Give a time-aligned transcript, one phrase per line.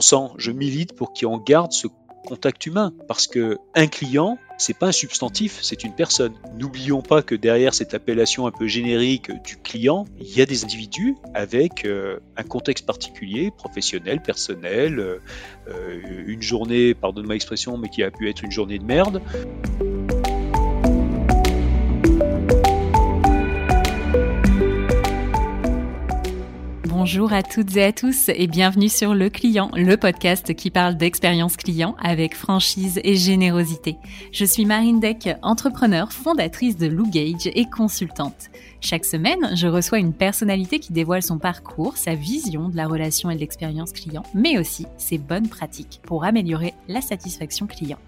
[0.00, 1.88] je milite pour qu'on garde ce
[2.26, 6.34] contact humain parce que un client, c'est pas un substantif, c'est une personne.
[6.58, 10.64] N'oublions pas que derrière cette appellation un peu générique du client, il y a des
[10.64, 15.18] individus avec euh, un contexte particulier, professionnel, personnel, euh,
[15.68, 19.22] euh, une journée, pardonne ma expression, mais qui a pu être une journée de merde.
[27.10, 30.94] Bonjour à toutes et à tous et bienvenue sur Le Client, le podcast qui parle
[30.94, 33.96] d'expérience client avec franchise et générosité.
[34.30, 38.50] Je suis Marine Deck, entrepreneur, fondatrice de Lou Gage et consultante.
[38.82, 43.30] Chaque semaine, je reçois une personnalité qui dévoile son parcours, sa vision de la relation
[43.30, 47.98] et de l'expérience client, mais aussi ses bonnes pratiques pour améliorer la satisfaction client.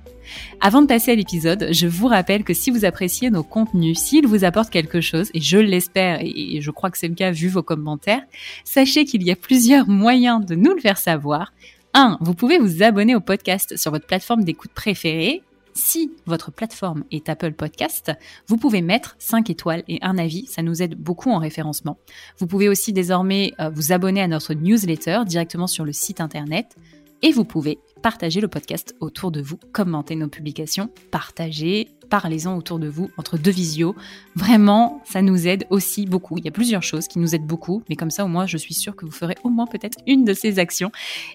[0.61, 4.27] Avant de passer à l'épisode, je vous rappelle que si vous appréciez nos contenus, s'ils
[4.27, 7.49] vous apportent quelque chose, et je l'espère, et je crois que c'est le cas vu
[7.49, 8.23] vos commentaires,
[8.65, 11.53] sachez qu'il y a plusieurs moyens de nous le faire savoir.
[11.95, 12.19] 1.
[12.21, 15.43] Vous pouvez vous abonner au podcast sur votre plateforme d'écoute préférée.
[15.73, 18.13] Si votre plateforme est Apple Podcast,
[18.49, 21.97] vous pouvez mettre 5 étoiles et un avis, ça nous aide beaucoup en référencement.
[22.39, 26.77] Vous pouvez aussi désormais euh, vous abonner à notre newsletter directement sur le site internet
[27.23, 32.79] et vous pouvez partager le podcast autour de vous, commenter nos publications, partager, parlez-en autour
[32.79, 33.95] de vous entre deux visios.
[34.35, 36.39] Vraiment, ça nous aide aussi beaucoup.
[36.39, 38.59] Il y a plusieurs choses qui nous aident beaucoup, mais comme ça au moins je
[38.59, 40.91] suis sûre que vous ferez au moins peut-être une de ces actions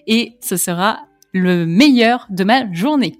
[0.06, 3.18] et ce sera le meilleur de ma journée.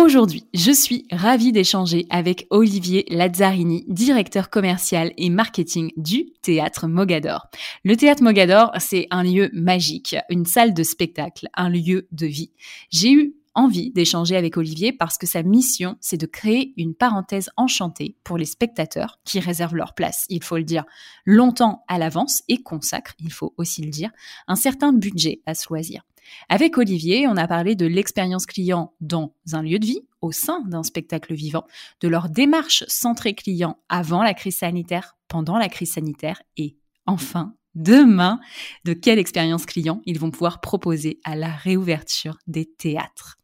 [0.00, 7.48] Aujourd'hui, je suis ravie d'échanger avec Olivier Lazzarini, directeur commercial et marketing du Théâtre Mogador.
[7.84, 12.50] Le Théâtre Mogador, c'est un lieu magique, une salle de spectacle, un lieu de vie.
[12.88, 17.50] J'ai eu envie d'échanger avec Olivier parce que sa mission, c'est de créer une parenthèse
[17.58, 20.84] enchantée pour les spectateurs qui réservent leur place, il faut le dire,
[21.26, 24.10] longtemps à l'avance et consacrent, il faut aussi le dire,
[24.48, 26.02] un certain budget à choisir.
[26.48, 30.60] Avec Olivier, on a parlé de l'expérience client dans un lieu de vie, au sein
[30.62, 31.66] d'un spectacle vivant,
[32.00, 36.76] de leur démarche centrée client avant la crise sanitaire, pendant la crise sanitaire et
[37.06, 38.40] enfin demain
[38.84, 43.36] de quelle expérience client ils vont pouvoir proposer à la réouverture des théâtres.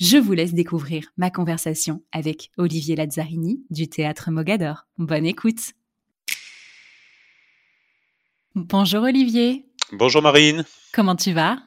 [0.00, 4.86] Je vous laisse découvrir ma conversation avec Olivier Lazzarini du théâtre Mogador.
[4.98, 5.72] Bonne écoute.
[8.54, 9.66] Bonjour Olivier.
[9.92, 10.64] Bonjour Marine.
[10.92, 11.58] Comment tu vas?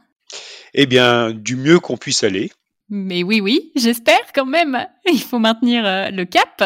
[0.74, 2.52] Eh bien, du mieux qu'on puisse aller.
[2.90, 4.88] Mais oui, oui, j'espère quand même.
[5.12, 6.64] Il faut maintenir euh, le cap.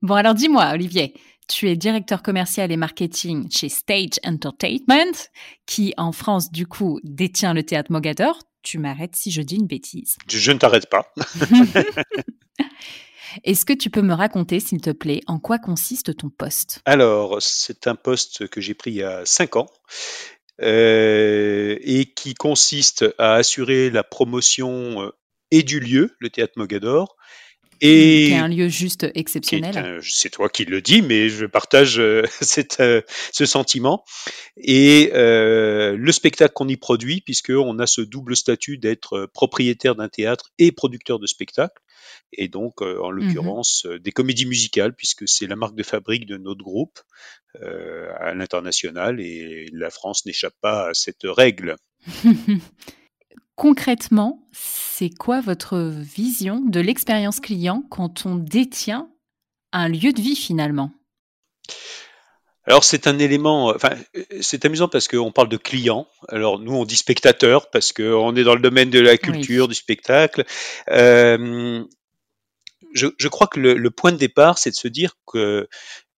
[0.00, 1.14] Bon, alors dis-moi, Olivier,
[1.48, 5.28] tu es directeur commercial et marketing chez Stage Entertainment,
[5.66, 8.38] qui en France, du coup, détient le théâtre Mogador.
[8.62, 10.16] Tu m'arrêtes si je dis une bêtise.
[10.28, 11.12] Je, ne t'arrête pas.
[13.44, 16.80] Est-ce que tu peux me raconter, s'il te plaît, en quoi consiste ton poste?
[16.84, 19.66] Alors, c'est un poste que j'ai pris il y a cinq ans
[20.60, 25.10] et qui consiste à assurer la promotion euh,
[25.50, 27.16] et du lieu, le théâtre Mogador,
[27.80, 30.00] et un lieu juste exceptionnel.
[30.02, 32.82] C'est toi qui le dis, mais je partage euh, cette,
[33.32, 34.04] ce sentiment.
[34.56, 40.08] Et euh, le spectacle qu'on y produit, puisqu'on a ce double statut d'être propriétaire d'un
[40.08, 41.82] théâtre et producteur de spectacle
[42.32, 46.36] et donc en mmh l'occurrence des comédies musicales puisque c'est la marque de fabrique de
[46.36, 47.00] notre groupe
[47.54, 51.76] à l'international et la France n'échappe pas à cette règle.
[53.58, 59.10] Concrètement, c'est quoi votre vision de l'expérience client quand on détient
[59.72, 60.92] un lieu de vie finalement?
[62.66, 63.96] Alors c'est un élément, enfin
[64.40, 66.06] c'est amusant parce qu'on parle de client.
[66.28, 69.74] Alors nous on dit spectateur parce qu'on est dans le domaine de la culture, du
[69.74, 70.44] spectacle.
[70.90, 71.82] Euh,
[72.94, 75.68] je, crois que le, point de départ, c'est de se dire que,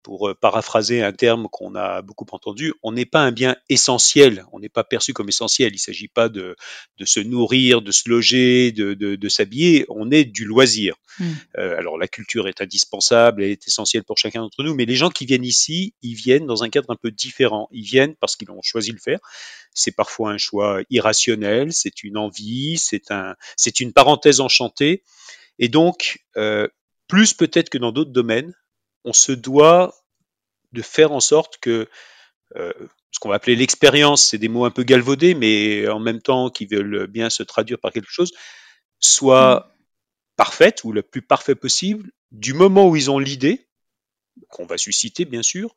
[0.03, 4.45] pour euh, paraphraser un terme qu'on a beaucoup entendu, on n'est pas un bien essentiel,
[4.53, 5.71] on n'est pas perçu comme essentiel.
[5.73, 6.57] Il ne s'agit pas de,
[7.05, 10.97] se nourrir, de se loger, de, s'habiller, on est du loisir.
[11.19, 11.25] Mmh.
[11.59, 14.97] Euh, alors la culture est indispensable, elle est essentielle pour chacun d'entre nous, mais les
[14.97, 17.69] gens qui viennent ici, ils viennent dans un cadre un peu différent.
[17.73, 19.21] Ils viennent parce qu'ils ont choisi de le faire.
[19.73, 25.03] C'est parfois un choix irrationnel, c'est une envie, c'est un, c'est une parenthèse enchantée.
[25.59, 26.67] Et donc, euh,
[27.07, 28.55] plus peut-être que dans d'autres domaines,
[29.05, 29.95] on se doit
[30.73, 31.89] de faire en sorte que
[32.57, 32.73] euh,
[33.11, 36.51] ce qu'on va appeler l'expérience, c'est des mots un peu galvaudés, mais en même temps
[36.51, 38.33] qui veulent bien se traduire par quelque chose,
[39.01, 39.83] soit mmh.
[40.37, 43.67] parfaite ou le plus parfait possible du moment où ils ont l'idée,
[44.49, 45.75] qu'on va susciter bien sûr,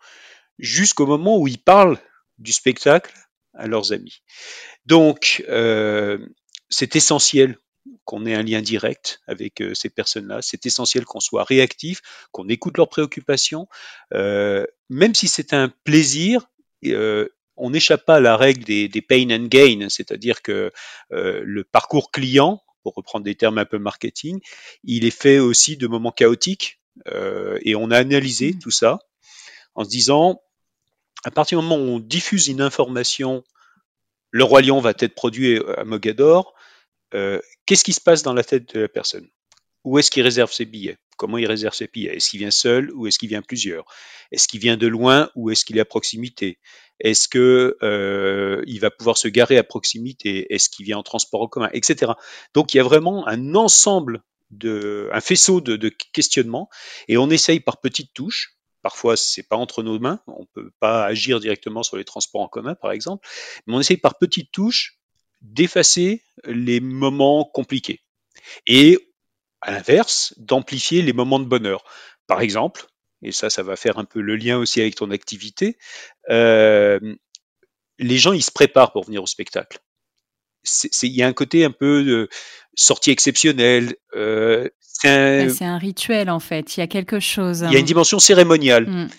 [0.59, 1.99] jusqu'au moment où ils parlent
[2.37, 3.13] du spectacle
[3.53, 4.21] à leurs amis.
[4.85, 6.17] Donc, euh,
[6.69, 7.57] c'est essentiel
[8.05, 10.41] qu'on ait un lien direct avec euh, ces personnes-là.
[10.41, 12.01] C'est essentiel qu'on soit réactif,
[12.31, 13.67] qu'on écoute leurs préoccupations.
[14.13, 16.49] Euh, même si c'est un plaisir,
[16.85, 20.71] euh, on n'échappe pas à la règle des, pain and gain, c'est-à-dire que
[21.11, 24.39] le parcours client, pour reprendre des termes un peu marketing,
[24.83, 26.79] il est fait aussi de moments chaotiques.
[27.61, 28.59] Et on a analysé mmh.
[28.59, 28.99] tout ça
[29.75, 30.41] en se disant,
[31.23, 33.43] à partir du moment où on diffuse une information,
[34.31, 36.55] le roi lion va être produit à Mogador,
[37.13, 39.27] euh, qu'est-ce qui se passe dans la tête de la personne?
[39.83, 40.97] Où est-ce qu'il réserve ses billets?
[41.17, 42.15] Comment il réserve ses billets?
[42.15, 43.85] Est-ce qu'il vient seul ou est-ce qu'il vient plusieurs?
[44.31, 46.57] Est-ce qu'il vient de loin ou est-ce qu'il est à proximité?
[46.99, 50.53] Est-ce que euh, il va pouvoir se garer à proximité?
[50.53, 51.69] Est-ce qu'il vient en transport en commun?
[51.73, 52.13] Etc.
[52.53, 56.69] Donc il y a vraiment un ensemble de, un faisceau de, de questionnements
[57.07, 58.57] et on essaye par petites touches.
[58.81, 62.49] Parfois, c'est pas entre nos mains, on peut pas agir directement sur les transports en
[62.49, 63.25] commun, par exemple,
[63.65, 64.99] mais on essaye par petites touches
[65.43, 68.01] d'effacer les moments compliqués
[68.65, 68.97] et,
[69.61, 71.83] à l'inverse, d'amplifier les moments de bonheur.
[72.27, 72.87] Par exemple,
[73.21, 75.77] et ça, ça va faire un peu le lien aussi avec ton activité,
[76.29, 76.99] euh,
[77.99, 79.79] les gens, ils se préparent pour venir au spectacle.
[81.01, 82.29] Il y a un côté un peu de
[82.73, 83.95] sortie exceptionnelle.
[84.15, 85.77] Euh, c'est un...
[85.77, 86.77] rituel en fait.
[86.77, 87.65] Il y a quelque chose.
[87.67, 87.85] Il y a une hein.
[87.85, 88.87] dimension cérémoniale.
[88.87, 89.09] Mmh.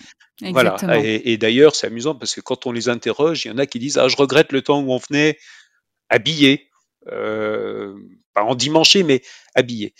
[0.51, 0.77] Voilà.
[1.03, 3.79] Et, d'ailleurs, c'est amusant parce que quand on les interroge, il y en a qui
[3.79, 5.39] disent Ah, je regrette le temps où on venait
[6.15, 6.71] habillé,
[7.09, 7.95] euh,
[8.33, 9.23] pas en dimanche, mais
[9.55, 9.95] habillé.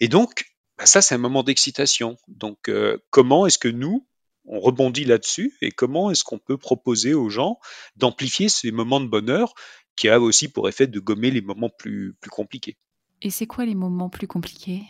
[0.00, 0.44] Et donc,
[0.76, 2.16] bah, ça, c'est un moment d'excitation.
[2.28, 4.06] Donc, euh, comment est-ce que nous,
[4.44, 7.58] on rebondit là-dessus et comment est-ce qu'on peut proposer aux gens
[7.96, 9.54] d'amplifier ces moments de bonheur
[9.96, 12.76] qui a aussi pour effet de gommer les moments plus, plus compliqués?
[13.22, 14.82] Et c'est quoi les moments plus compliqués?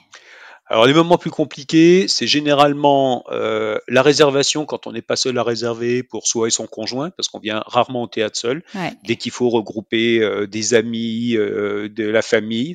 [0.66, 5.36] Alors les moments plus compliqués, c'est généralement euh, la réservation quand on n'est pas seul
[5.36, 8.62] à réserver pour soi et son conjoint, parce qu'on vient rarement au théâtre seul.
[9.04, 12.74] Dès qu'il faut regrouper euh, des amis, euh, de la famille,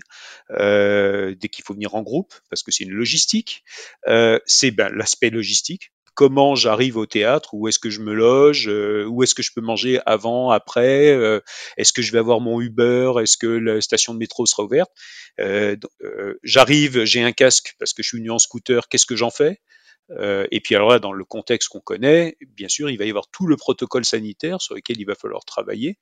[0.50, 3.64] dès qu'il faut venir en groupe, parce que c'est une logistique.
[4.46, 9.06] c'est ben, l'aspect logistique comment j'arrive au théâtre, où est-ce que je me loge, euh,
[9.06, 11.40] où est-ce que je peux manger avant, après, euh,
[11.78, 14.92] est-ce que je vais avoir mon Uber, est-ce que la station de métro sera ouverte.
[15.40, 15.78] Euh,
[16.44, 19.62] j'arrive, j'ai un casque parce que je suis venu en scooter, qu'est-ce que j'en fais
[20.52, 23.28] et puis alors là, dans le contexte qu'on connaît, bien sûr, il va y avoir
[23.30, 26.00] tout le protocole sanitaire sur lequel il va falloir travailler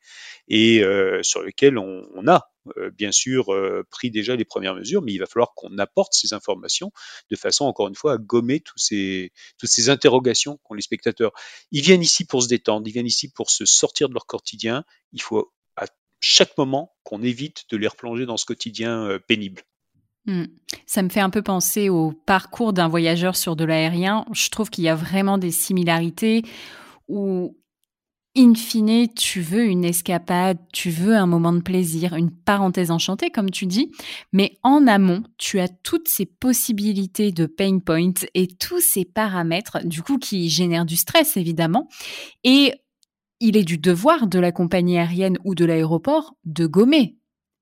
[0.47, 0.81] et
[1.23, 2.49] sur lequel on a
[2.95, 6.33] bien sûr euh, pris déjà les premières mesures, mais il va falloir qu'on apporte ces
[6.33, 6.91] informations
[7.29, 11.31] de façon, encore une fois, à gommer tous ces, toutes ces interrogations qu'ont les spectateurs.
[11.71, 14.83] Ils viennent ici pour se détendre, ils viennent ici pour se sortir de leur quotidien.
[15.13, 15.85] Il faut à
[16.19, 19.63] chaque moment qu'on évite de les replonger dans ce quotidien euh, pénible.
[20.25, 20.45] Hmm.
[20.85, 24.25] Ça me fait un peu penser au parcours d'un voyageur sur de l'aérien.
[24.33, 26.43] Je trouve qu'il y a vraiment des similarités
[27.07, 27.57] où
[28.37, 33.31] in fine, tu veux une escapade, tu veux un moment de plaisir, une parenthèse enchantée,
[33.31, 33.91] comme tu dis,
[34.31, 39.79] mais en amont, tu as toutes ces possibilités de pain point et tous ces paramètres,
[39.85, 41.87] du coup, qui génèrent du stress, évidemment.
[42.43, 42.73] Et
[43.39, 47.17] il est du devoir de la compagnie aérienne ou de l'aéroport de gommer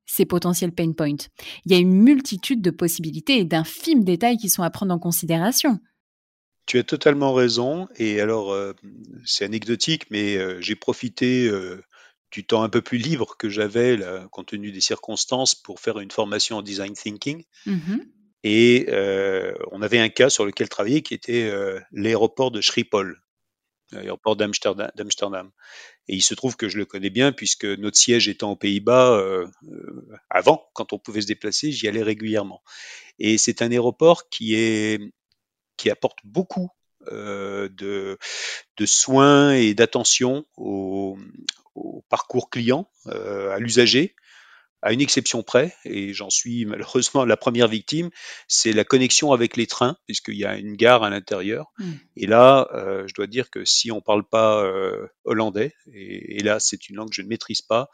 [0.05, 1.27] ces potentiels pain points.
[1.65, 4.99] Il y a une multitude de possibilités et d'infimes détails qui sont à prendre en
[4.99, 5.79] considération.
[6.65, 7.87] Tu as totalement raison.
[7.97, 8.73] Et alors, euh,
[9.23, 11.83] c'est anecdotique, mais euh, j'ai profité euh,
[12.31, 13.99] du temps un peu plus libre que j'avais,
[14.31, 17.43] compte tenu des circonstances, pour faire une formation en design thinking.
[17.65, 17.97] Mmh
[18.43, 18.87] Et
[19.71, 21.49] on avait un cas sur lequel travailler qui était
[21.93, 23.21] l'aéroport de Schiphol,
[23.91, 25.51] l'aéroport d'Amsterdam.
[26.09, 29.45] Et il se trouve que je le connais bien puisque notre siège étant aux Pays-Bas,
[30.29, 32.61] avant, quand on pouvait se déplacer, j'y allais régulièrement.
[33.17, 34.99] Et c'est un aéroport qui est
[35.77, 36.69] qui apporte beaucoup
[37.11, 38.17] euh, de,
[38.85, 41.17] soins et d'attention au,
[41.75, 44.15] au, parcours client, euh, à l'usager,
[44.85, 48.09] à une exception près, et j'en suis malheureusement la première victime,
[48.47, 51.73] c'est la connexion avec les trains, puisqu'il y a une gare à l'intérieur.
[51.79, 51.91] Mmh.
[52.17, 56.37] Et là, euh, je dois dire que si on ne parle pas euh, hollandais, et,
[56.37, 57.89] et, là c'est une langue que je ne maîtrise pas,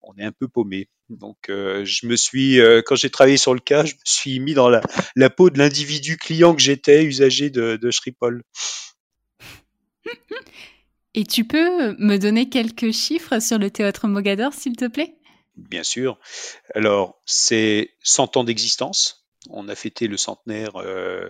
[0.00, 0.88] on est un peu paumé.
[1.10, 4.40] Donc, euh, je me suis, euh, quand j'ai travaillé sur le cas, je me suis
[4.40, 4.80] mis dans la,
[5.14, 8.42] la peau de l'individu client que j'étais, usager de, de Shripol.
[11.14, 15.14] Et tu peux me donner quelques chiffres sur le théâtre Mogador, s'il te plaît?
[15.56, 16.18] Bien sûr.
[16.74, 19.26] Alors, c'est 100 ans d'existence.
[19.50, 21.28] On a fêté le centenaire euh,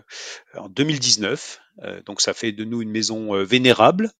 [0.54, 4.10] en 2019, euh, donc ça fait de nous une maison euh, vénérable.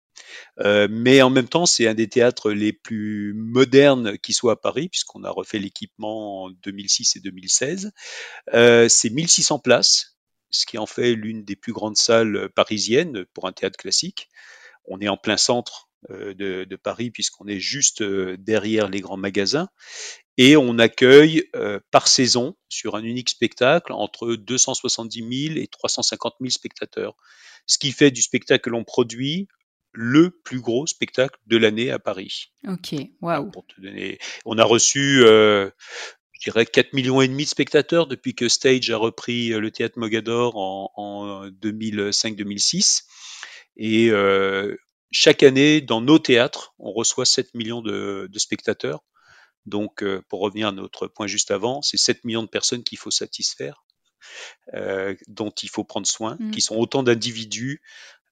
[0.58, 4.88] Mais en même temps, c'est un des théâtres les plus modernes qui soit à Paris,
[4.88, 7.92] puisqu'on a refait l'équipement en 2006 et 2016.
[8.54, 10.16] Euh, c'est 1600 places,
[10.50, 14.28] ce qui en fait l'une des plus grandes salles parisiennes pour un théâtre classique.
[14.86, 19.68] On est en plein centre de, de, Paris, puisqu'on est juste derrière les grands magasins.
[20.38, 21.44] Et on accueille
[21.90, 27.14] par saison, sur un unique spectacle, entre 270 000 et 350 000 spectateurs.
[27.66, 29.48] Ce qui fait du spectacle que l'on produit
[29.92, 32.52] le plus gros spectacle de l'année à Paris.
[32.66, 33.50] Ok, waouh.
[33.50, 35.70] Pour te donner, on a reçu, euh,
[36.32, 39.70] je dirais, 4 millions et demi de spectateurs depuis que Stage a repris euh, le
[39.70, 43.02] théâtre Mogador en, en 2005-2006.
[43.76, 44.76] Et euh,
[45.12, 49.00] chaque année, dans nos théâtres, on reçoit 7 millions de, de spectateurs.
[49.66, 52.98] Donc, euh, pour revenir à notre point juste avant, c'est 7 millions de personnes qu'il
[52.98, 53.84] faut satisfaire,
[54.74, 56.50] euh, dont il faut prendre soin, Mm.
[56.50, 57.82] qui sont autant d'individus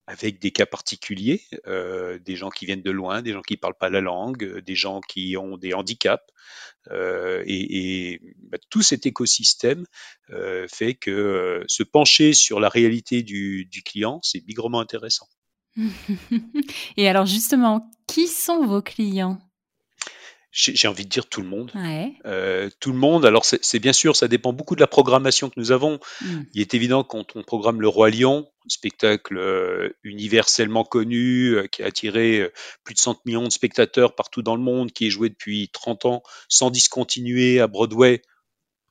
[0.06, 3.78] avec des cas particuliers, euh, des gens qui viennent de loin, des gens qui parlent
[3.78, 6.24] pas la langue, euh, des gens qui ont des handicaps.
[6.90, 9.86] Euh, et et, bah, tout cet écosystème
[10.30, 15.28] euh, fait que euh, se pencher sur la réalité du, du client, c'est bigrement intéressant.
[16.96, 19.38] Et alors justement, qui sont vos clients?
[20.52, 21.70] J'ai envie de dire tout le monde.
[21.76, 22.12] Ouais.
[22.26, 23.24] Euh, tout le monde.
[23.24, 26.00] Alors c'est bien sûr, ça dépend beaucoup de la programmation que nous avons.
[26.22, 26.40] Mm.
[26.54, 31.84] Il est évident quand on programme Le Roi Lion, spectacle euh, universellement connu, euh, qui
[31.84, 32.50] a attiré
[32.82, 36.06] plus de 100 millions de spectateurs partout dans le monde, qui est joué depuis 30
[36.06, 38.20] ans sans discontinuer à Broadway,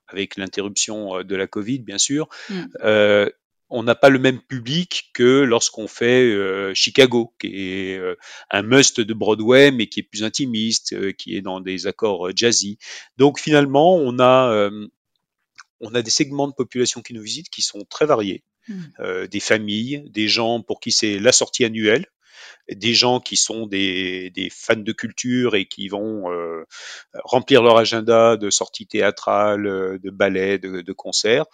[0.07, 2.29] avec l'interruption de la Covid, bien sûr.
[2.49, 2.63] Mm.
[2.85, 3.29] Euh,
[3.69, 8.15] on n'a pas le même public que lorsqu'on fait euh, Chicago, qui est euh,
[8.49, 12.27] un must de Broadway, mais qui est plus intimiste, euh, qui est dans des accords
[12.27, 12.77] euh, jazzy.
[13.17, 14.87] Donc finalement, on a, euh,
[15.81, 18.43] on a des segments de population qui nous visitent qui sont très variés.
[18.67, 18.83] Mm.
[18.99, 22.05] Euh, des familles, des gens pour qui c'est la sortie annuelle,
[22.71, 26.63] des gens qui sont des, des fans de culture et qui vont euh,
[27.23, 31.45] remplir leur agenda de sorties théâtrales, de ballets, de, de concerts.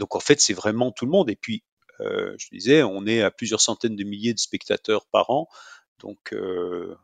[0.00, 1.30] Donc en fait, c'est vraiment tout le monde.
[1.30, 1.62] Et puis,
[2.00, 5.46] euh, je disais, on est à plusieurs centaines de milliers de spectateurs par an.
[6.00, 6.96] Donc euh,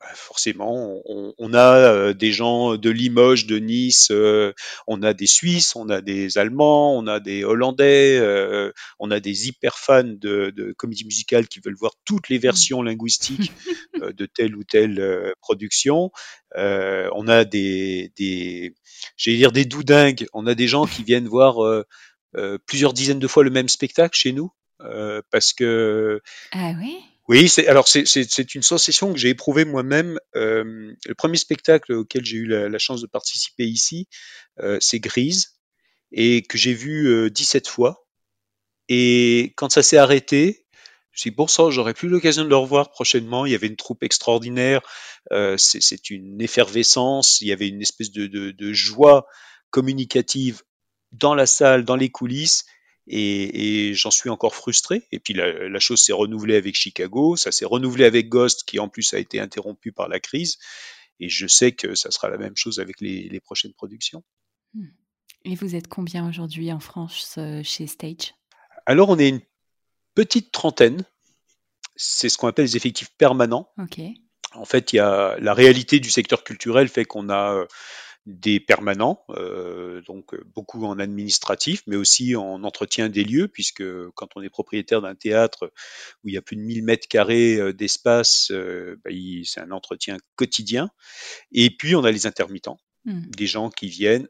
[0.00, 4.52] bah, forcément, on, on a euh, des gens de Limoges, de Nice, euh,
[4.86, 8.20] on a des Suisses, on a des Allemands, on a des Hollandais,
[8.98, 12.82] on a des hyper fans de, de comédie musicale qui veulent voir toutes les versions
[12.82, 13.52] linguistiques
[14.00, 16.10] de telle ou telle production.
[16.54, 18.74] On a des, des
[19.16, 20.26] j'allais dire des doudingues.
[20.32, 21.84] On a des gens qui viennent voir
[22.66, 26.20] plusieurs dizaines de fois le même spectacle chez nous euh, parce que
[26.52, 26.98] Ah oui?
[27.28, 30.18] Oui, c'est alors c'est c'est c'est une sensation que j'ai éprouvée moi-même.
[30.34, 34.08] Euh, le premier spectacle auquel j'ai eu la, la chance de participer ici,
[34.60, 35.58] euh, c'est Grise
[36.10, 38.06] et que j'ai vu euh, 17 fois.
[38.88, 40.64] Et quand ça s'est arrêté,
[41.12, 43.44] je me suis dit, bon sang, j'aurai plus l'occasion de le revoir prochainement.
[43.44, 44.80] Il y avait une troupe extraordinaire.
[45.32, 47.42] Euh, c'est c'est une effervescence.
[47.42, 49.26] Il y avait une espèce de, de, de joie
[49.70, 50.62] communicative
[51.12, 52.64] dans la salle, dans les coulisses.
[53.10, 55.02] Et, et j'en suis encore frustré.
[55.12, 58.78] Et puis la, la chose s'est renouvelée avec Chicago, ça s'est renouvelé avec Ghost, qui
[58.78, 60.58] en plus a été interrompu par la crise.
[61.18, 64.22] Et je sais que ça sera la même chose avec les, les prochaines productions.
[65.46, 68.34] Et vous êtes combien aujourd'hui en France euh, chez Stage?
[68.84, 69.40] Alors on est une
[70.14, 71.04] petite trentaine.
[71.96, 73.72] C'est ce qu'on appelle les effectifs permanents.
[74.52, 77.66] En fait, il y a la réalité du secteur culturel fait qu'on a euh,
[78.26, 83.82] des permanents, euh, donc euh, beaucoup en administratif, mais aussi en entretien des lieux, puisque
[84.10, 85.72] quand on est propriétaire d'un théâtre
[86.22, 89.10] où il y a plus de 1000 mètres carrés euh, d'espace, euh, bah,
[89.44, 90.90] c'est un entretien quotidien.
[91.52, 93.30] Et puis on a les intermittents, Mm.
[93.30, 94.28] des gens qui viennent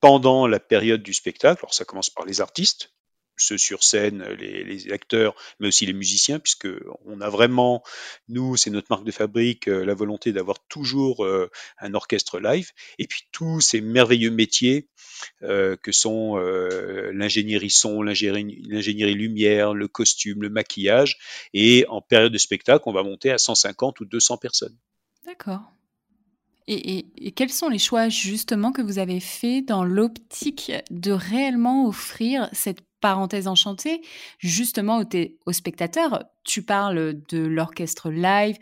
[0.00, 1.60] pendant la période du spectacle.
[1.62, 2.94] Alors ça commence par les artistes,
[3.38, 6.68] ceux sur scène, les, les acteurs, mais aussi les musiciens, puisque
[7.04, 7.82] on a vraiment,
[8.28, 12.70] nous, c'est notre marque de fabrique, euh, la volonté d'avoir toujours euh, un orchestre live.
[12.98, 14.88] Et puis tous ces merveilleux métiers
[15.42, 21.18] euh, que sont euh, l'ingénierie son, l'ingénierie lumière, le costume, le maquillage.
[21.54, 24.76] Et en période de spectacle, on va monter à 150 ou 200 personnes.
[25.24, 25.72] D'accord.
[26.68, 31.12] Et, et- et quels sont les choix justement que vous avez fait dans l'optique de
[31.12, 34.02] réellement offrir cette parenthèse enchantée
[34.38, 35.04] justement aux,
[35.46, 38.56] aux spectateurs Tu parles de l'orchestre live.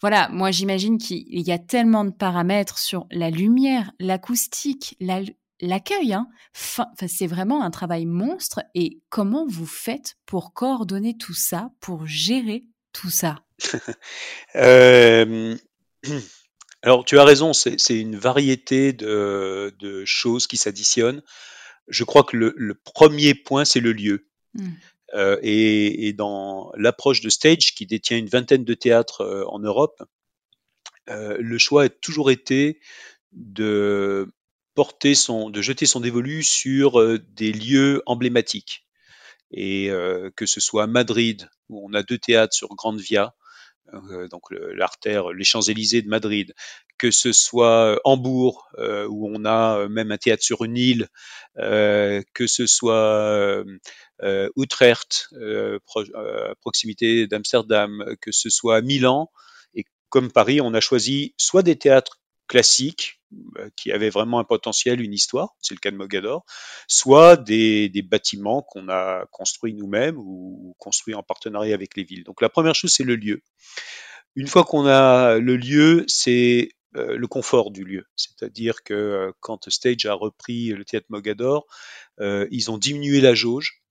[0.00, 5.20] Voilà, moi j'imagine qu'il y a tellement de paramètres sur la lumière, l'acoustique, la-
[5.60, 6.12] l'accueil.
[6.12, 6.28] Hein.
[6.52, 8.60] Fin- enfin, c'est vraiment un travail monstre.
[8.74, 13.36] Et comment vous faites pour coordonner tout ça, pour gérer tout ça?
[14.54, 15.56] Euh,
[16.82, 21.22] alors, tu as raison, c'est une variété de choses qui s'additionnent.
[21.88, 24.26] Je crois que le, le premier point, c'est le lieu.
[24.54, 24.70] Mm.
[25.14, 29.58] Euh, et, et dans l'approche de Stage, qui détient une vingtaine de théâtres euh, en
[29.58, 30.02] Europe,
[31.08, 32.80] euh, le choix a toujours été
[33.32, 34.32] de
[34.74, 38.86] porter son, de jeter son dévolu sur des lieux emblématiques.
[39.52, 39.90] Et
[40.34, 43.34] que ce soit à Madrid, où on a deux théâtres sur Grande Via,
[44.30, 46.54] donc le- l'artère, les Champs-Élysées de Madrid,
[46.98, 48.68] que ce soit Hambourg,
[49.08, 51.08] où on a même un théâtre sur une île,
[51.56, 53.64] que ce soit
[54.56, 55.28] Utrecht,
[56.14, 59.30] à proximité d'Amsterdam, que ce soit Milan,
[59.74, 63.25] et comme Paris, on a choisi soit des théâtres classiques, euh,
[63.76, 66.44] qui avaient vraiment un potentiel, une histoire, c'est le cas de Mogador,
[66.88, 72.24] soit des, bâtiments qu'on a construits nous-mêmes ou construits en partenariat avec les villes.
[72.24, 73.42] Donc la première chose, c'est le lieu.
[74.34, 78.04] Une fois qu'on a le lieu, c'est euh, le confort du lieu.
[78.16, 81.66] C'est-à-dire que euh, quand Stage a repris le théâtre Mogador,
[82.20, 83.82] ils ont diminué la jauge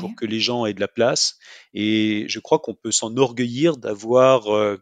[0.00, 1.38] pour que les gens aient de la place.
[1.74, 4.78] Et je crois qu'on peut s'enorgueillir d'avoir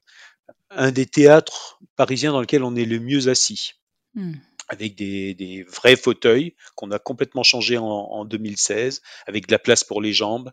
[0.71, 3.73] un des théâtres parisiens dans lequel on est le mieux assis.
[4.19, 4.33] Hmm.
[4.69, 10.03] avec des, vrais fauteuils qu'on a complètement changé en, 2016, avec de la place pour
[10.03, 10.51] les jambes.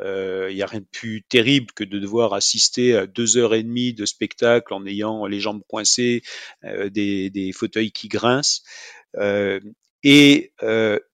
[0.00, 3.54] Euh, il n'y a rien de plus terrible que de devoir assister à deux heures
[3.54, 6.22] et demie de spectacle en ayant les jambes coincées,
[6.64, 8.62] euh, des, fauteuils qui grincent,
[9.16, 9.60] euh,
[10.02, 10.52] et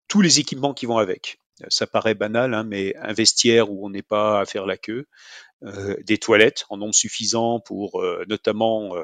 [0.09, 1.39] tous les équipements qui vont avec.
[1.69, 5.07] Ça paraît banal, hein, mais un vestiaire où on n'est pas à faire la queue,
[6.07, 8.95] des toilettes en nombre suffisant pour notamment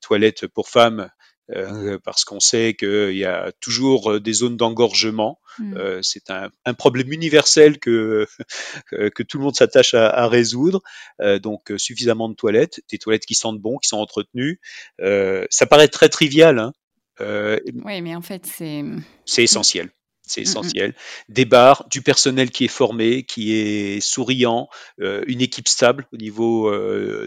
[0.00, 1.08] toilettes pour femmes
[1.50, 5.40] euh, parce qu'on sait qu'il y a toujours euh, des zones d'engorgement.
[5.58, 5.76] Hmm.
[5.76, 8.26] Euh, c'est un, un, problème universel que,
[8.90, 10.82] que tout le monde s'attache à, à, résoudre.
[11.20, 14.60] Euh, donc suffisamment de toilettes, des toilettes qui sentent bon, qui sont entretenues.
[14.98, 16.58] ça paraît très trivial.
[16.58, 16.72] Hein
[17.20, 18.82] oui, mais en fait, c'est...
[19.26, 19.90] C'est essentiel.
[20.24, 20.44] C'est hmm.
[20.44, 20.94] essentiel.
[21.28, 24.68] Des bars, du personnel qui est formé, qui est souriant,
[24.98, 26.72] une équipe stable au niveau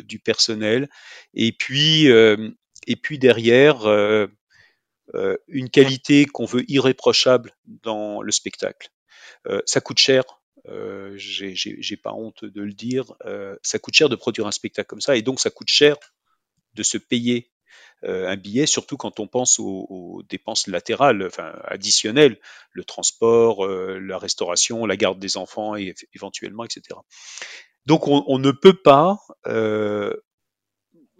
[0.02, 0.90] du personnel,
[1.34, 2.10] et puis
[2.88, 4.28] et puis derrière, euh,
[5.14, 8.90] euh, une qualité qu'on veut irréprochable dans le spectacle.
[9.48, 10.24] Euh, ça coûte cher,
[11.16, 13.14] j'ai pas honte de le dire,
[13.62, 15.96] ça coûte cher de produire un spectacle comme ça, et donc ça coûte cher
[16.74, 17.52] de se payer
[18.02, 22.40] un billet, surtout quand on pense aux, dépenses latérales, enfin additionnelles,
[22.72, 27.00] le transport, la restauration, la garde des enfants, et éventuellement, etc.
[27.86, 29.20] Donc on, on ne peut pas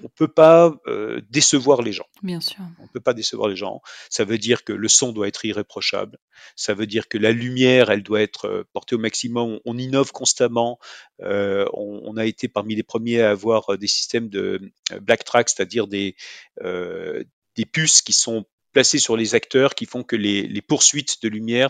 [0.04, 2.08] on peut pas euh, décevoir les gens.
[2.22, 2.60] Bien sûr.
[2.80, 3.82] On peut pas décevoir les gens.
[4.10, 6.18] Ça veut dire que le son doit être irréprochable.
[6.56, 9.60] Ça veut dire que la lumière, elle doit être euh, portée au maximum.
[9.66, 10.80] On innove constamment.
[11.22, 15.88] Euh, on, a été parmi les premiers à avoir des systèmes de black track, c'est-à-dire
[15.88, 16.16] des
[16.62, 21.30] des puces qui sont placées sur les acteurs, qui font que les, les poursuites de
[21.30, 21.70] lumière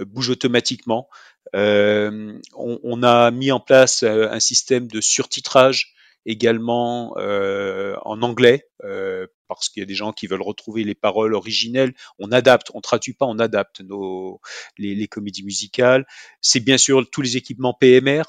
[0.00, 1.08] bougent automatiquement.
[1.54, 5.91] On, on, a mis en place un système de surtitrage
[6.26, 10.94] également euh, en anglais, euh, parce qu'il y a des gens qui veulent retrouver les
[10.94, 11.94] paroles originelles.
[12.18, 14.40] On adapte, on traduit pas, on adapte nos,
[14.78, 16.06] les, les comédies musicales.
[16.40, 18.22] C'est bien sûr tous les équipements PMR,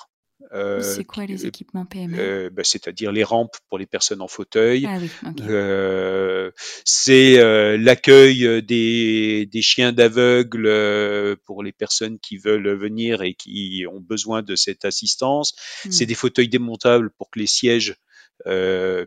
[0.52, 4.88] c'est quoi les équipements PME euh, bah, C'est-à-dire les rampes pour les personnes en fauteuil.
[4.88, 5.00] Ah
[5.42, 6.52] euh,
[6.86, 7.38] c'est
[7.78, 14.42] l'accueil des, des, chiens d'aveugle pour les personnes qui veulent venir et qui ont besoin
[14.42, 15.56] de cette assistance.
[15.90, 16.08] C'est hmm.
[16.08, 17.96] des fauteuils démontables pour que les sièges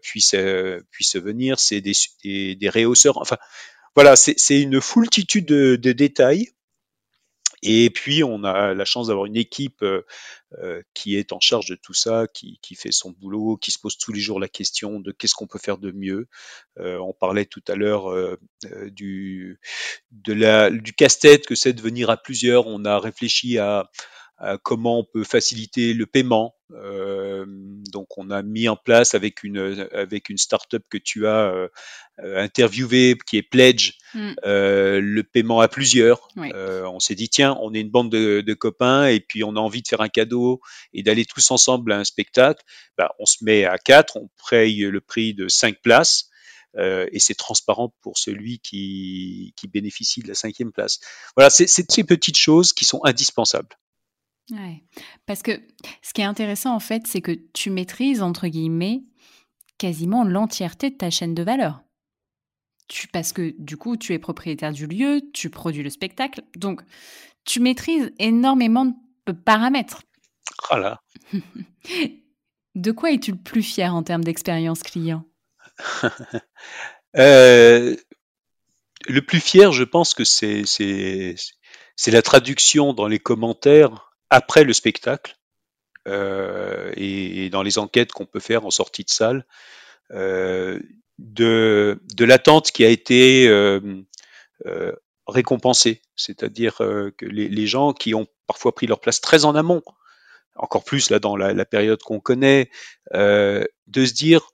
[0.03, 0.37] puissent,
[0.91, 1.61] puissent venir.
[1.61, 1.93] C'est des,
[2.25, 3.19] des, des, réhausseurs.
[3.19, 3.37] Enfin,
[3.95, 6.51] voilà, c'est une foultitude de, de détails
[7.69, 10.03] et puis, on a la chance d'avoir une équipe euh,
[10.59, 13.79] euh, qui est en charge de tout ça, qui, qui, fait son boulot, qui se
[13.81, 16.29] pose tous les jours la question de qu'est-ce qu'on peut faire de mieux.
[16.79, 19.59] Euh, on parlait tout à l'heure euh, euh, du,
[20.13, 22.69] du casse-tête que c'est de venir à plusieurs.
[22.69, 23.91] On a réfléchi à,
[24.39, 26.56] à comment on peut faciliter le paiement.
[26.73, 31.69] Euh, donc, on a mis en place avec une avec une startup que tu as
[32.21, 34.33] euh, interviewé, qui est Pledge, mm.
[34.45, 36.29] euh, le paiement à plusieurs.
[36.39, 39.55] Euh, on s'est dit tiens, on est une bande de, de, copains et puis on
[39.57, 40.61] a envie de faire un cadeau
[40.93, 42.65] et d'aller tous ensemble à un spectacle.
[42.99, 46.31] Bah, on se met à quatre, on paye le prix de cinq places.
[46.79, 51.01] Euh, et c'est transparent pour celui qui, qui, bénéficie de la cinquième place.
[51.35, 53.77] Voilà, c'est ces petites choses qui sont indispensables.
[54.51, 54.85] Ouais.
[55.27, 55.61] Parce que
[56.03, 59.03] ce qui est intéressant, en fait, c'est que tu maîtrises, entre guillemets,
[59.79, 61.83] quasiment l'entièreté de ta chaîne de valeur.
[62.89, 66.83] Tu, parce que du coup, tu es propriétaire du lieu, tu produis le spectacle, donc
[67.45, 68.87] tu maîtrises énormément
[69.27, 70.03] de paramètres.
[70.71, 71.01] Voilà.
[72.77, 75.25] de quoi es-tu le plus fier en termes d'expérience client?
[77.19, 77.97] Euh,
[79.09, 80.65] Le plus fier, je pense que c'est
[82.09, 85.37] la traduction dans les commentaires après le spectacle
[86.09, 89.47] euh, et, dans les enquêtes qu'on peut faire en sortie de salle,
[90.13, 90.81] euh,
[91.19, 93.81] de, de l'attente qui a été euh,
[94.67, 94.93] euh
[95.27, 99.57] récompensée, c'est-à-dire euh, que les, les, gens qui ont parfois pris leur place très en
[99.57, 99.83] amont,
[100.55, 102.71] encore plus là dans la, la période qu'on connaît,
[103.15, 104.49] euh, de se dire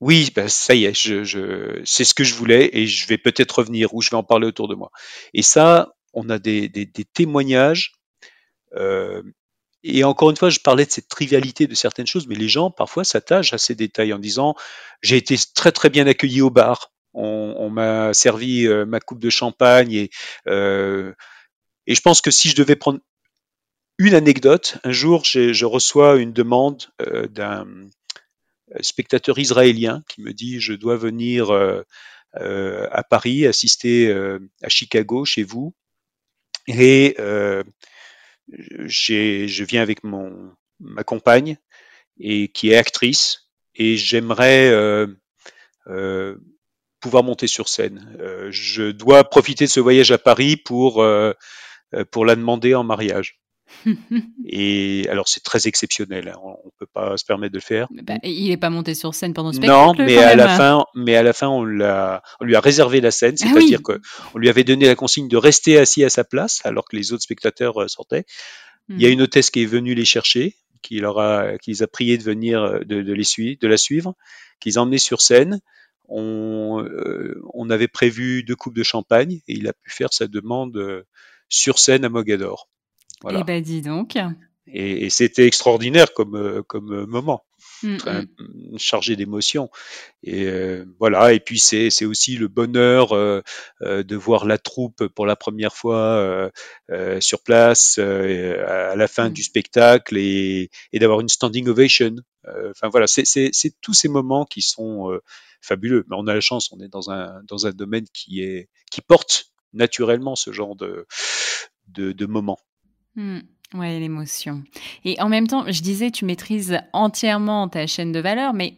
[0.00, 3.16] oui, ben ça y est, je, je, c'est ce que je voulais et je vais
[3.16, 4.90] peut-être revenir ou je vais en parler autour de moi.
[5.32, 7.92] Et ça, on a des, des, des témoignages.
[8.76, 9.22] Euh,
[9.82, 12.70] et encore une fois, je parlais de cette trivialité de certaines choses, mais les gens
[12.70, 14.54] parfois s'attachent à ces détails en disant
[15.02, 19.30] j'ai été très très bien accueilli au bar, on, m'a servi euh, ma coupe de
[19.30, 20.10] champagne et
[20.48, 21.12] euh,
[21.86, 22.98] et je pense que si je devais prendre
[23.98, 26.86] une anecdote, un jour je reçois une demande
[27.30, 27.66] d'un
[28.80, 31.52] spectateur israélien qui me dit je dois venir
[32.32, 34.12] à Paris, assister
[34.62, 35.74] à Chicago chez vous.
[36.66, 37.16] Et
[38.48, 41.56] je viens avec mon, ma compagne
[42.18, 44.70] et qui est actrice et j'aimerais
[45.88, 46.36] euh,
[47.00, 48.16] pouvoir monter sur scène.
[48.20, 51.32] Euh, je dois profiter de ce voyage à Paris pour, euh,
[52.10, 53.40] pour la demander en mariage.
[54.46, 57.88] Et alors c'est très exceptionnel, hein, on, ne peut pas se permettre de le faire.
[57.90, 59.98] Bah, il n'est pas monté sur scène pendant le spectacle.
[59.98, 63.00] Non, mais à la fin, mais à la fin on, l'a, on lui a réservé
[63.00, 63.98] la scène, ah c'est-à-dire qu'on
[64.38, 67.22] lui avait donné la consigne de rester assis à sa place alors que les autres
[67.22, 68.24] spectateurs euh, sortaient.
[68.88, 69.12] Il y a hmm.
[69.12, 72.22] une hôtesse qui est venue les chercher, qui leur a, qui les a priés de
[72.22, 74.14] venir, euh, de, de les suivre, de la suivre,
[74.60, 75.60] qui les a emmenés sur scène.
[76.06, 80.26] On, euh, on avait prévu deux coupes de champagne et il a pu faire sa
[80.26, 81.04] demande
[81.48, 82.68] sur scène à Mogador.
[83.30, 84.16] Eh ben dis donc.
[84.66, 87.44] Et, c'était extraordinaire comme, euh, comme euh, moment.
[87.82, 88.78] Mm, mm.
[88.78, 89.68] chargé d'émotions
[90.22, 93.08] et euh, voilà et puis c'est aussi le bonheur
[93.80, 96.50] de voir la troupe pour la première fois
[97.20, 99.32] sur place à la fin mm.
[99.32, 104.62] du spectacle et, et d'avoir une standing ovation enfin voilà c'est tous ces moments qui
[104.62, 105.18] sont
[105.60, 108.68] fabuleux mais on a la chance on est dans un dans un domaine qui est
[108.90, 111.06] qui porte naturellement ce genre de
[111.88, 112.60] de, de moments
[113.16, 113.38] Mmh.
[113.74, 114.62] Ouais, l'émotion.
[115.04, 118.76] Et en même temps, je disais, tu maîtrises entièrement ta chaîne de valeur, mais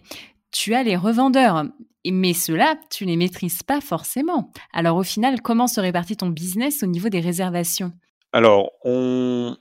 [0.53, 1.65] tu as les revendeurs.
[2.11, 4.53] Mais ceux-là, tu les maîtrises pas forcément.
[4.73, 7.93] Alors au final, comment se répartit ton business au niveau des réservations?
[8.33, 9.57] Alors, on,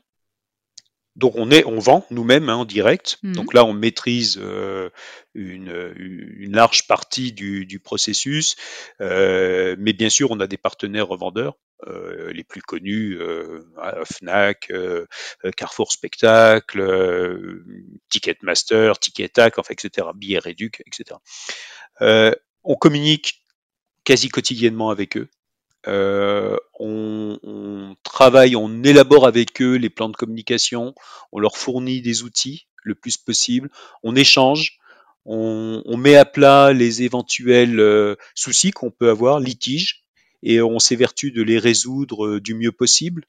[1.16, 3.18] donc on est, on vend nous-mêmes hein, en direct.
[3.24, 3.34] Mmh.
[3.34, 4.90] Donc là, on maîtrise euh,
[5.34, 8.56] une, une, large partie du, du processus,
[9.02, 11.56] euh, mais bien sûr, on a des partenaires revendeurs.
[11.88, 13.62] Euh, les plus connus, euh,
[14.06, 15.06] Fnac, euh,
[15.58, 17.62] Carrefour Spectacle,
[18.10, 21.20] Ticketmaster, Ticketac, enfin, etc., Billets Réduc, etc.
[22.64, 23.46] on communique
[24.06, 25.30] quasi quotidiennement avec eux.
[25.88, 30.96] Euh, on, on, travaille, on élabore avec eux les plans de communication,
[31.32, 33.70] on leur fournit des outils le plus possible,
[34.04, 34.80] on échange,
[35.26, 40.04] on, on met à plat les éventuels euh, soucis qu'on peut avoir, litiges,
[40.44, 43.26] et on s'évertue de les résoudre euh, du mieux possible.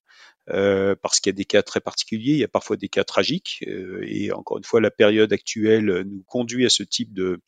[0.50, 3.02] Euh, parce qu'il y a des cas très particuliers, il y a parfois des cas
[3.02, 7.40] tragiques, euh, et encore une fois, la période actuelle nous conduit à ce type de,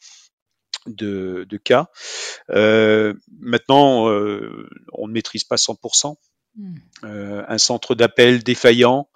[0.89, 1.89] de, de cas.
[2.51, 6.17] Euh, maintenant, euh, on ne maîtrise pas 100%.
[6.59, 6.75] Hmm.
[7.05, 9.09] Euh, un centre d'appel défaillant,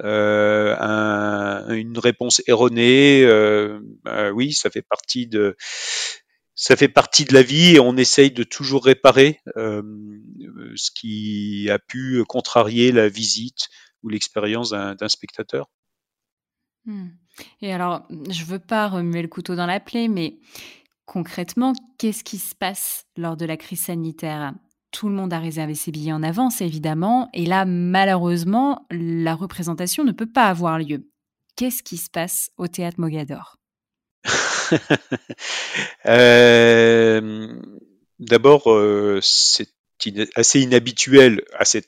[0.00, 3.80] euh, un, une réponse erronée, euh,
[4.34, 5.56] oui, ça fait partie de
[6.54, 11.78] ça fait partie de la vie et on essaye de toujours réparer ce qui a
[11.78, 13.68] pu contrarier la visite
[14.02, 15.70] ou l'expérience d'un spectateur.
[16.84, 17.08] Hmm.
[17.62, 20.38] Et alors, je veux pas remuer le couteau dans la plaie, mais
[21.10, 24.52] concrètement, qu'est-ce qui se passe lors de la crise sanitaire?
[24.92, 30.04] Tout le monde a réservé ses billets en avance, évidemment, et là, malheureusement, la représentation
[30.04, 31.10] ne peut pas avoir lieu.
[31.56, 33.58] Qu'est-ce qui se passe au théâtre Mogador?
[36.06, 37.60] Euh,
[38.20, 39.68] D'abord, euh, c'est
[40.36, 41.42] assez inhabituel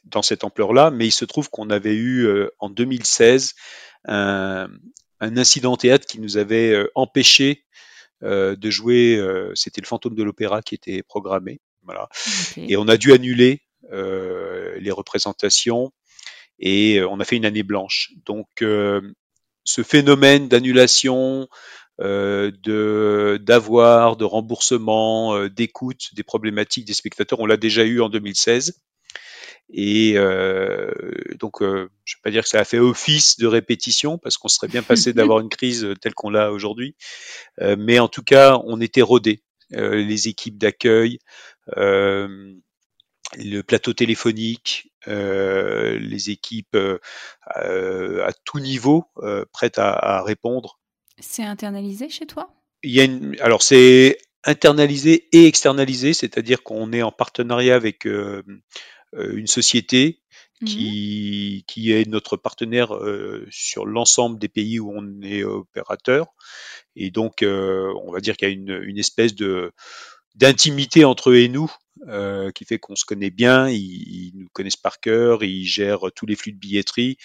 [0.05, 3.55] dans cette ampleur-là, mais il se trouve qu'on avait eu euh, en 2016
[4.07, 4.69] un,
[5.21, 7.65] un, incident théâtre qui nous avait empêché
[8.23, 9.17] de jouer.
[9.17, 11.61] Euh, c'était le fantôme de l'opéra qui était programmé.
[11.83, 12.09] Voilà.
[12.57, 15.93] Et on a dû annuler euh, les représentations
[16.59, 18.13] et on a fait une année blanche.
[18.25, 21.49] Donc ce phénomène d'annulation,
[21.99, 28.81] de d'avoir, de remboursement, d'écoute des problématiques des spectateurs, on l'a déjà eu en 2016.
[29.71, 30.91] Et euh,
[31.39, 34.37] donc, euh, je ne vais pas dire que ça a fait office de répétition, parce
[34.37, 36.95] qu'on serait bien passé d'avoir une crise telle qu'on l'a aujourd'hui.
[37.61, 39.43] Euh, mais en tout cas, on était rodés.
[39.71, 41.19] les équipes d'accueil,
[41.77, 42.61] le
[43.67, 46.77] plateau téléphonique, les équipes
[47.47, 49.07] à tout niveau
[49.53, 50.79] prêtes à, à répondre.
[51.19, 52.53] C'est internalisé chez toi?
[52.83, 58.07] Il y a une, alors c'est internalisé et externalisé, c'est-à-dire qu'on est en partenariat avec
[58.07, 58.43] euh,
[59.17, 60.21] une société
[60.61, 62.93] mmh qui, qui est notre partenaire
[63.51, 66.29] sur l'ensemble des pays où on est opérateur.
[66.95, 69.73] Et donc, on va dire qu'il y a une, une espèce de
[70.35, 71.71] d'intimité entre eux et nous
[72.09, 76.27] euh, qui fait qu'on se connaît bien, ils, nous connaissent par cœur, ils gèrent tous
[76.27, 77.17] les flux de billetterie,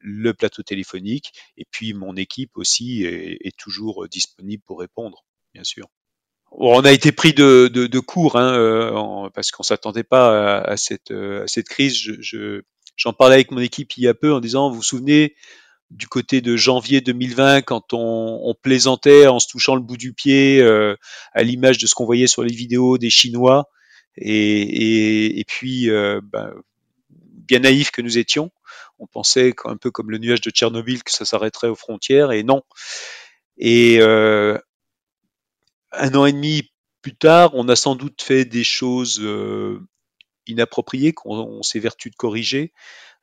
[0.00, 5.88] le plateau téléphonique, et puis mon équipe aussi est, toujours disponible pour répondre, bien sûr.
[6.54, 11.10] On a été pris de, de, court, hein, euh, parce qu'on s'attendait pas à, cette,
[11.10, 11.94] à cette crise.
[11.94, 12.62] Je,
[12.96, 15.34] j'en parlais avec mon équipe il y a peu en disant, vous vous souvenez,
[15.92, 20.60] du côté de janvier 2020, quand on, plaisantait en se touchant le bout du pied,
[20.60, 20.96] euh,
[21.32, 23.68] à l'image de ce qu'on voyait sur les vidéos des Chinois,
[24.16, 26.52] et, puis, euh, ben,
[27.10, 28.50] bien naïfs que nous étions,
[28.98, 32.42] on pensait un peu comme le nuage de Tchernobyl que ça s'arrêterait aux frontières, et
[32.42, 32.62] non.
[33.58, 34.58] Et euh,
[35.92, 36.70] un an et demi
[37.02, 39.20] plus tard, on a sans doute fait des choses
[40.46, 42.72] inappropriées qu'on s'est vertu de corriger.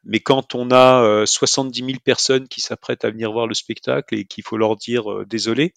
[0.04, 4.26] Mais quand on a 70 000 personnes qui s'apprêtent à venir voir le spectacle et
[4.26, 5.74] qu'il faut leur dire désolé,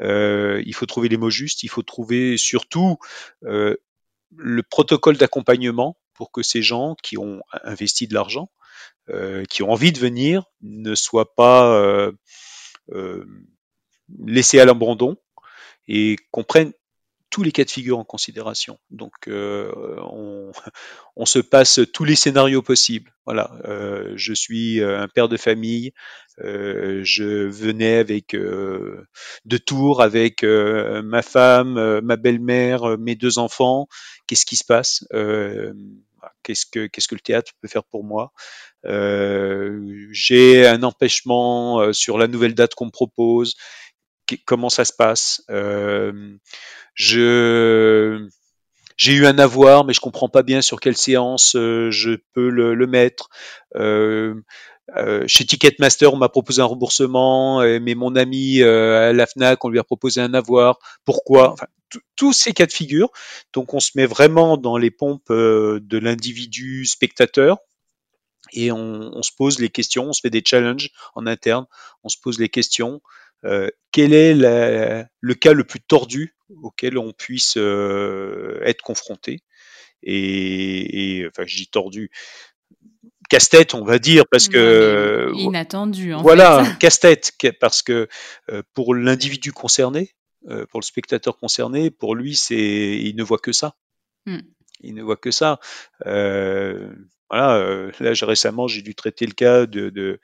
[0.00, 2.96] il faut trouver les mots justes, il faut trouver surtout
[3.42, 8.50] le protocole d'accompagnement pour que ces gens qui ont investi de l'argent,
[9.50, 12.10] qui ont envie de venir, ne soient pas
[14.18, 15.16] laissés à l'abandon
[15.88, 16.72] et comprennent
[17.34, 18.78] tous les cas de figure en considération.
[18.90, 19.72] Donc, euh,
[21.16, 23.12] on, se passe tous les scénarios possibles.
[23.24, 25.92] Voilà, euh, je suis euh, un père de famille.
[26.38, 33.88] je venais avec de Tours avec ma femme, ma belle-mère, mes deux enfants.
[34.28, 35.04] Qu'est-ce qui se passe?
[36.44, 38.32] Qu'est-ce que qu'est-ce que le théâtre peut faire pour moi?
[40.12, 43.56] J'ai un empêchement sur la nouvelle date qu'on me propose
[44.46, 45.42] comment ça se passe.
[45.50, 46.38] Euh,
[48.96, 52.48] j'ai eu un avoir, mais je comprends pas bien sur quelle séance euh, je peux
[52.48, 53.28] le, mettre.
[53.74, 54.34] Euh,
[54.96, 59.68] euh, chez Ticketmaster, on m'a proposé un remboursement, mais mon ami à la Fnac, on
[59.68, 60.78] lui a proposé un avoir.
[61.04, 61.54] Pourquoi?
[62.16, 63.08] Tous ces cas de figure.
[63.52, 67.58] Donc, on se met vraiment dans les pompes de l'individu spectateur
[68.52, 70.04] et on, on, se pose les questions.
[70.04, 71.66] On se fait des challenges en interne.
[72.02, 73.00] On se pose les questions.
[73.44, 79.40] Euh, quel est le cas le plus tordu auquel on puisse euh, être confronté?
[80.02, 82.10] Et, enfin, je dis tordu,
[83.30, 86.12] casse-tête, on va dire, parce que inattendu.
[86.12, 88.08] En voilà, casse-tête, parce que
[88.50, 90.14] euh, pour l'individu concerné,
[90.70, 93.76] pour le spectateur concerné, pour lui, c'est, il ne voit que ça.
[94.26, 94.40] Hmm.
[94.84, 95.58] Il ne voit que ça.
[96.04, 100.20] voilà, là, récemment, j'ai dû traiter le cas de,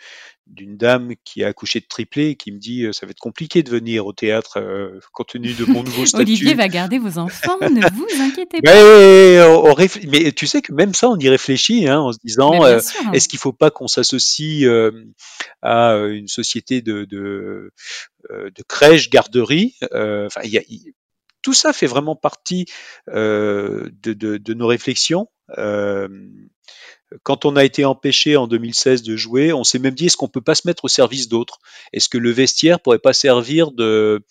[0.46, 3.62] d'une dame qui a accouché de triplé et qui me dit ça va être compliqué
[3.62, 4.61] de venir au théâtre
[5.12, 6.23] compte tenu de mon nouveau statut.
[6.23, 8.73] Olivier va garder vos enfants, ne vous inquiétez pas.
[10.09, 12.66] Mais, tu sais que même ça, on y réfléchit hein, en se disant
[13.12, 14.68] est-ce qu'il ne faut pas qu'on s'associe
[15.62, 17.73] à une société de, de,
[18.29, 20.62] de crèche, garderie Enfin, y a,
[21.42, 22.66] tout ça fait vraiment partie
[23.09, 25.29] de, de, nos réflexions.
[27.24, 30.29] Quand on a été empêché en 2016 de jouer, on s'est même dit est-ce qu'on
[30.29, 31.59] peut pas se mettre au service d'autres?
[31.92, 34.24] Est-ce que le vestiaire pourrait pas servir de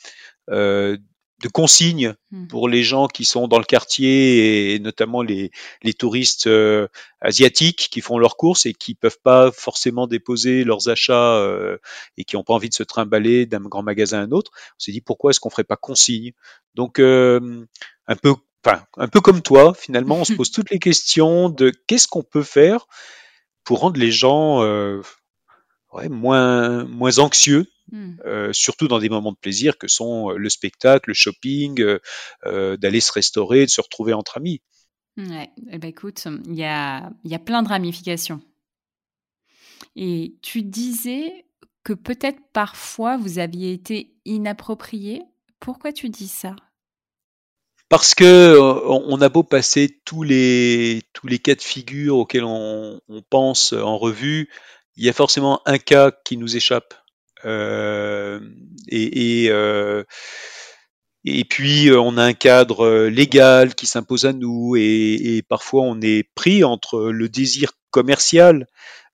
[0.49, 0.97] euh,
[1.41, 2.47] de consigne hmm.
[2.47, 5.51] pour les gens qui sont dans le quartier et notamment les,
[5.83, 6.87] les touristes euh,
[7.21, 11.77] asiatiques qui font leurs courses et qui peuvent pas forcément déposer leurs achats euh,
[12.17, 14.51] et qui n'ont pas envie de se trimballer d'un grand magasin à un autre.
[14.55, 16.31] On s'est dit pourquoi est-ce qu'on ferait pas consigne?
[16.75, 17.65] Donc euh,
[18.07, 18.33] un peu
[18.65, 22.23] enfin, un peu comme toi, finalement, on se pose toutes les questions de qu'est-ce qu'on
[22.23, 22.87] peut faire
[23.63, 25.01] pour rendre les gens euh,
[26.09, 28.17] moins, moins anxieux, hmm.
[28.25, 31.83] euh, surtout dans des moments de plaisir que sont euh, le spectacle, le shopping,
[32.45, 34.61] d'aller se restaurer, de se retrouver entre amis.
[35.17, 38.41] Ouais, eh ben écoute, il y a, y a plein de ramifications.
[39.95, 41.45] Et tu disais
[41.83, 45.23] que peut-être parfois vous aviez été inapproprié.
[45.59, 46.55] Pourquoi tu dis ça?
[47.89, 52.43] Parce que euh, on a beau passer tous les tous les cas de figure auxquels
[52.45, 54.49] on, pense en revue,
[54.95, 56.93] il y a forcément un cas qui nous échappe.
[57.45, 58.39] Euh,
[58.91, 60.03] euh,
[61.25, 66.23] et, puis on a un cadre légal qui s'impose à nous et, parfois on est
[66.35, 68.67] pris entre le désir commercial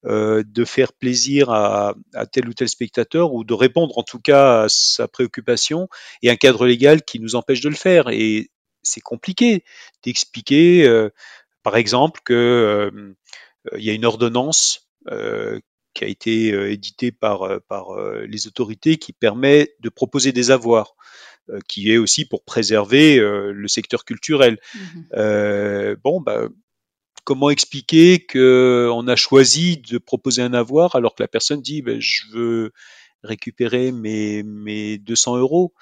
[0.04, 1.96] de faire plaisir à,
[2.32, 5.88] tel ou tel spectateur ou de répondre en tout cas à sa préoccupation
[6.22, 8.10] et un cadre légal qui nous empêche de le faire.
[8.10, 8.52] Et
[8.86, 9.64] c'est compliqué
[10.04, 11.10] d'expliquer, euh,
[11.64, 13.16] par exemple, que euh,
[13.78, 15.60] il y a une ordonnance euh,
[15.96, 20.96] qui a été éditée par, par les autorités qui permet de proposer des avoirs
[21.68, 24.60] qui est aussi pour préserver le secteur culturel.
[24.76, 26.50] Mmh bon, bah,
[27.26, 32.00] comment expliquer qu'on a choisi de proposer un avoir alors que la personne dit ben,
[32.00, 32.72] je veux
[33.24, 35.74] récupérer mes, mes 200 euros?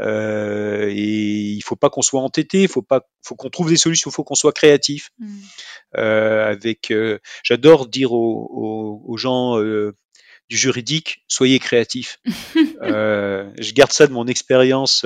[0.00, 3.76] Euh, et il faut pas qu'on soit entêté, il faut pas, faut qu'on trouve des
[3.76, 5.10] solutions, il faut qu'on soit créatif.
[5.18, 5.38] Mmh.
[5.98, 9.94] Euh, avec, euh, j'adore dire aux, aux, gens euh,
[10.48, 12.18] du juridique, soyez créatifs.
[12.54, 15.04] je garde ça de mon expérience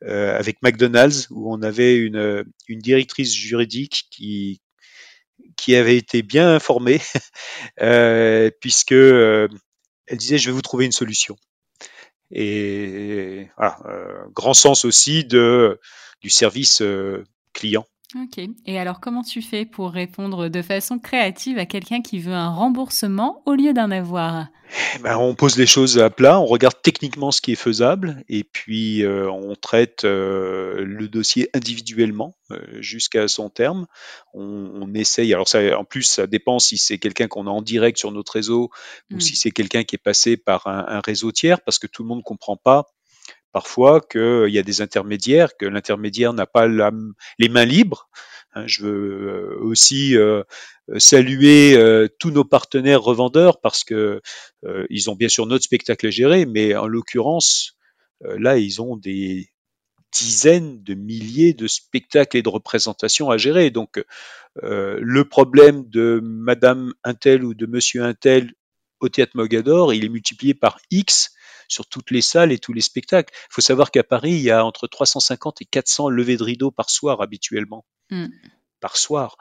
[0.00, 4.60] avec McDonald's où on avait une, une directrice juridique qui
[5.56, 7.00] qui avait été bien informée
[8.60, 9.48] puisque elle
[10.12, 11.36] disait je vais vous trouver une solution.
[12.30, 15.78] Et voilà, euh, grand sens aussi de,
[16.20, 17.86] du service euh, client.
[18.14, 18.38] Ok.
[18.66, 22.50] Et alors, comment tu fais pour répondre de façon créative à quelqu'un qui veut un
[22.50, 24.46] remboursement au lieu d'un avoir?
[24.94, 28.22] Eh ben, On pose les choses à plat, on regarde techniquement ce qui est faisable
[28.28, 33.86] et puis euh, on traite euh, le dossier individuellement euh, jusqu'à son terme.
[34.34, 37.62] On, on, essaye, alors ça, en plus, ça dépend si c'est quelqu'un qu'on a en
[37.62, 38.70] direct sur notre réseau
[39.10, 39.20] ou hmm.
[39.20, 42.08] si c'est quelqu'un qui est passé par un, un réseau tiers parce que tout le
[42.08, 42.86] monde ne comprend pas
[43.52, 48.08] parfois qu'il y a des intermédiaires, que l'intermédiaire n'a pas les mains libres.
[48.56, 50.42] Hein, je veux euh, aussi euh,
[50.96, 54.22] saluer euh, tous nos partenaires revendeurs parce que
[54.90, 57.76] ils ont bien sûr notre spectacle à gérer, mais en l'occurrence,
[58.20, 59.50] là, ils ont des
[60.12, 63.70] dizaines de milliers de spectacles et de représentations à gérer.
[63.70, 64.02] Donc,
[64.62, 68.54] le problème de Madame Intel ou de Monsieur Intel
[68.98, 71.35] au théâtre Mogador, il est multiplié par X
[71.68, 73.32] sur toutes les salles et tous les spectacles.
[73.50, 76.70] Il faut savoir qu'à Paris, il y a entre 350 et 400 levées de rideaux
[76.70, 77.84] par soir habituellement.
[78.10, 78.26] Mm.
[78.80, 79.36] Par soir.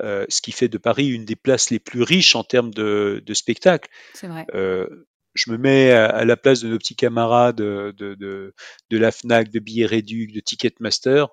[0.00, 3.22] Euh, ce qui fait de Paris une des places les plus riches en termes de,
[3.32, 3.88] spectacles.
[4.14, 4.44] C'est vrai.
[4.54, 8.52] Euh, je me mets à, la place de nos petits camarades de, de,
[8.90, 11.26] la FNAC, de Billets Réduc, de Ticketmaster.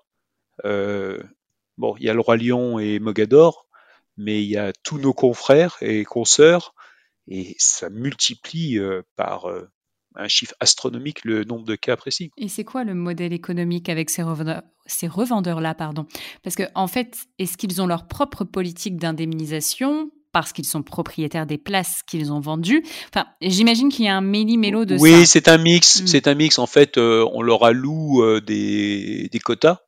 [0.66, 1.22] Euh,
[1.78, 3.68] bon, il y a le Roi Lion et Mogador,
[4.18, 6.74] mais il y a tous nos confrères et consoeurs,
[7.28, 8.80] et ça multiplie
[9.16, 9.48] par
[10.16, 12.32] un chiffre astronomique le nombre de cas précis.
[12.38, 16.06] Et c'est quoi le modèle économique avec ces revendeurs ces revendeurs-là, pardon?
[16.44, 21.46] Parce que en fait, est-ce qu'ils ont leur propre politique d'indemnisation parce qu'ils sont propriétaires
[21.46, 22.84] des places qu'ils ont vendues?
[23.14, 25.18] Enfin, j'imagine qu'il y a un méli-mélo de oui, ça.
[25.18, 26.02] Oui, c'est un mix.
[26.02, 26.08] Mm.
[26.08, 26.60] C'est un mix.
[26.60, 29.80] En fait, euh, on leur alloue euh, des, des, quotas,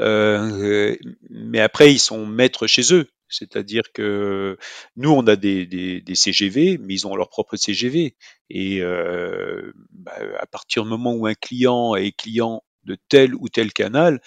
[0.00, 0.96] euh,
[1.30, 3.08] mais après, ils sont maîtres chez eux.
[3.28, 4.58] C'est-à-dire que
[4.96, 8.16] nous, on a des, des, CGV, mais ils ont leur propre CGV.
[8.50, 13.48] Et euh, bah, à partir du moment où un client est client de tel ou
[13.48, 14.20] tel canal,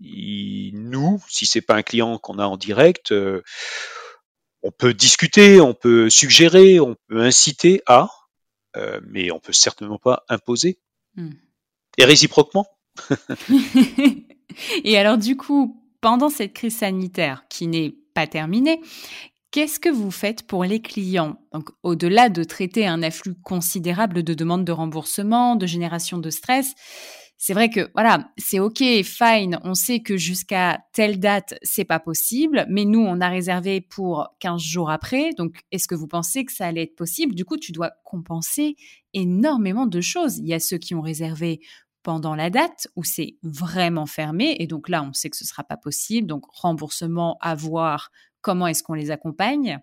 [0.00, 3.42] nous, si c'est pas un client qu'on a en direct, euh,
[4.62, 8.08] on peut discuter, on peut suggérer, on peut inciter à,
[8.76, 10.78] euh, mais on peut certainement pas imposer.
[11.16, 11.32] Hmm.
[11.98, 12.66] Et réciproquement.
[14.84, 18.80] Et alors du coup, pendant cette crise sanitaire qui n'est pas terminé.
[19.50, 21.40] Qu'est-ce que vous faites pour les clients?
[21.52, 26.74] Donc, au-delà de traiter un afflux considérable de demandes de remboursement, de génération de stress,
[27.42, 31.98] c'est vrai que voilà, c'est ok, fine, on sait que jusqu'à telle date, c'est pas
[31.98, 35.30] possible, mais nous, on a réservé pour 15 jours après.
[35.38, 37.34] Donc, est-ce que vous pensez que ça allait être possible?
[37.34, 38.76] Du coup, tu dois compenser
[39.14, 40.36] énormément de choses.
[40.36, 41.60] Il y a ceux qui ont réservé
[42.02, 44.56] pendant la date où c'est vraiment fermé.
[44.58, 46.26] Et donc là, on sait que ce ne sera pas possible.
[46.26, 48.10] Donc remboursement à voir,
[48.40, 49.80] comment est-ce qu'on les accompagne.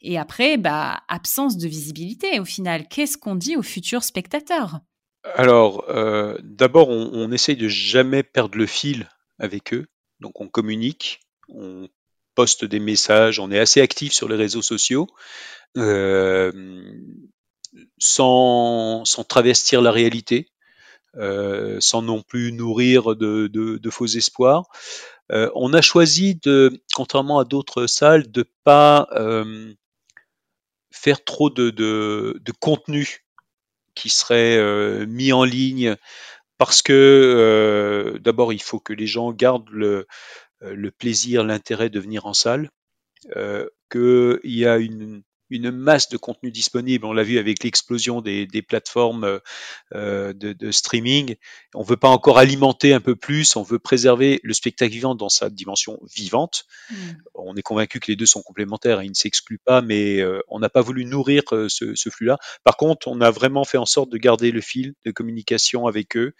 [0.00, 2.88] Et après, bah, absence de visibilité au final.
[2.88, 4.80] Qu'est-ce qu'on dit aux futurs spectateurs?
[5.34, 9.86] Alors, euh, d'abord, on, essaye de jamais perdre le fil avec eux.
[10.20, 11.88] Donc on communique, on
[12.34, 15.06] poste des messages, on est assez actif sur les réseaux sociaux.
[15.76, 16.52] Euh,
[17.98, 20.48] sans, sans travestir la réalité.
[21.18, 24.64] Euh, sans non plus nourrir de, faux espoirs.
[25.30, 29.74] Euh, on a choisi de, contrairement à d'autres salles, de pas euh,
[30.90, 33.26] faire trop de, de, contenu
[33.94, 35.96] qui serait mis en ligne
[36.56, 40.06] parce que d'abord il faut que les gens gardent le,
[40.60, 42.70] le plaisir, l'intérêt de venir en salle,
[43.90, 45.22] qu'il y a une,
[45.52, 47.04] une masse de contenu disponible.
[47.04, 49.40] On l'a vu avec l'explosion des, plateformes
[49.94, 51.36] euh, de, streaming.
[51.74, 53.56] On veut pas encore alimenter un peu plus.
[53.56, 56.64] On veut préserver le spectacle vivant dans sa dimension vivante.
[56.90, 57.12] Hmm.
[57.34, 59.02] On est convaincu que les deux sont complémentaires.
[59.02, 62.38] Ils ne s'excluent pas, mais euh, on n'a pas voulu nourrir euh, ce, flux-là.
[62.64, 66.16] Par contre, on a vraiment fait en sorte de garder le fil de communication avec
[66.16, 66.34] eux.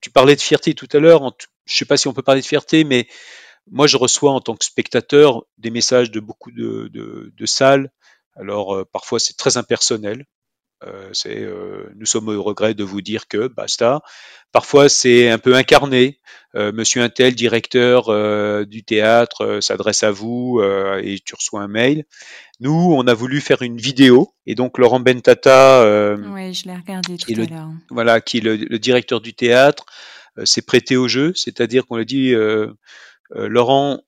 [0.00, 1.20] tu parlais de fierté tout à l'heure.
[1.66, 3.08] Je ne sais pas si on peut parler de fierté, mais
[3.70, 7.90] moi, je reçois en tant que spectateur des messages de beaucoup de, salles.
[8.36, 10.24] Alors, euh, parfois, c'est très impersonnel.
[11.12, 11.44] c'est,
[11.96, 14.00] nous sommes au regret de vous dire que basta.
[14.52, 16.20] Parfois, c'est un peu incarné.
[16.54, 18.06] Monsieur Intel, directeur
[18.64, 20.62] du théâtre, s'adresse à vous
[21.02, 22.04] et tu reçois un mail.
[22.60, 25.82] Nous, on a voulu faire une vidéo et donc Laurent Bentata,
[26.32, 27.70] ouais, je l'ai regardé tout à l'heure.
[27.90, 29.84] Voilà, qui est le, directeur du théâtre,
[30.44, 32.34] s'est prêté au jeu, c'est-à-dire qu'on a dit
[33.30, 34.02] Laurent,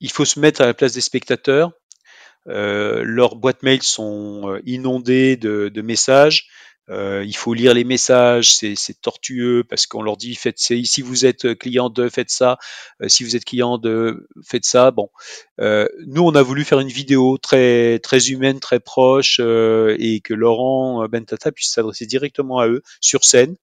[0.00, 1.72] il faut se mettre à la place des spectateurs.
[2.48, 6.48] Euh, leurs boîtes mail sont euh, inondées de, messages.
[6.88, 11.54] Euh, il faut lire les messages, c'est tortueux parce qu'on leur dit si vous êtes
[11.54, 12.58] client de faites ça,
[13.06, 14.92] si vous êtes client de faites ça.
[15.58, 21.06] Nous on a voulu faire une vidéo très très humaine, très proche et que Laurent
[21.06, 23.54] Bentata puisse s'adresser directement à eux sur scène,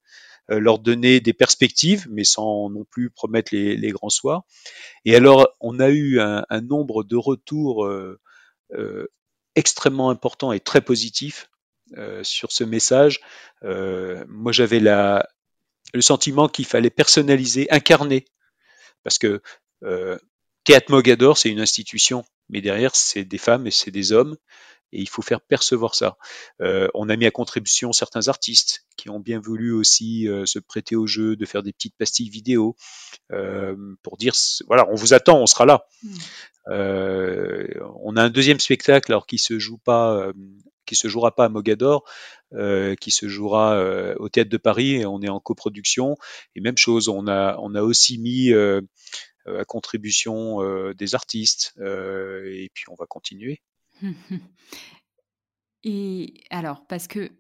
[0.50, 4.44] leur donner des perspectives, mais sans non plus promettre les, grands soirs.
[5.06, 7.86] Et alors on a eu un, un nombre de retours
[8.74, 9.08] euh,
[9.56, 11.50] extrêmement important et très positif
[11.98, 13.22] euh, sur ce message.
[13.64, 15.28] Euh, moi, j'avais la,
[15.96, 18.26] le sentiment qu'il fallait personnaliser, incarner,
[19.04, 19.42] parce que
[19.82, 20.22] Théâtre
[20.90, 24.38] Mogador, c'est une institution, mais derrière, c'est des femmes et c'est des hommes,
[24.92, 26.18] et il faut faire percevoir ça.
[26.60, 31.08] on a mis à contribution certains artistes qui ont bien voulu aussi se prêter au
[31.08, 32.76] jeu, de faire des petites pastilles vidéo
[34.02, 34.34] pour dire
[34.68, 35.86] voilà, on vous attend, on sera là.
[36.04, 36.10] Mmh.
[36.70, 37.68] Euh,
[38.02, 40.34] on a un deuxième spectacle alors qui se joue pas, euh,
[40.88, 42.04] qui se jouera pas à Mogador,
[42.54, 43.80] euh, qui se jouera
[44.18, 46.18] au théâtre de Paris et on est en coproduction.
[46.56, 52.86] Et même chose, on a on a aussi mis à contribution des artistes et puis
[52.90, 53.62] on va continuer.
[55.84, 57.32] Et alors, parce que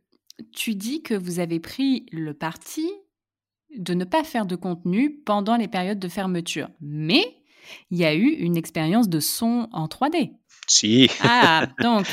[0.53, 2.89] tu dis que vous avez pris le parti
[3.75, 7.36] de ne pas faire de contenu pendant les périodes de fermeture, mais
[7.91, 10.31] il y a eu une expérience de son en 3D.
[10.69, 11.09] Si.
[11.21, 12.05] Ah, donc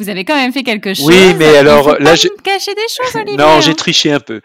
[0.00, 1.06] vous avez quand même fait quelque chose.
[1.06, 3.36] Oui, mais alors là, j'ai caché des choses, Olivier.
[3.36, 4.40] Non, j'ai triché un peu.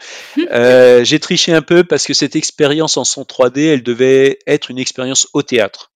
[0.51, 4.69] euh, j'ai triché un peu parce que cette expérience en son 3D, elle devait être
[4.69, 5.91] une expérience au théâtre,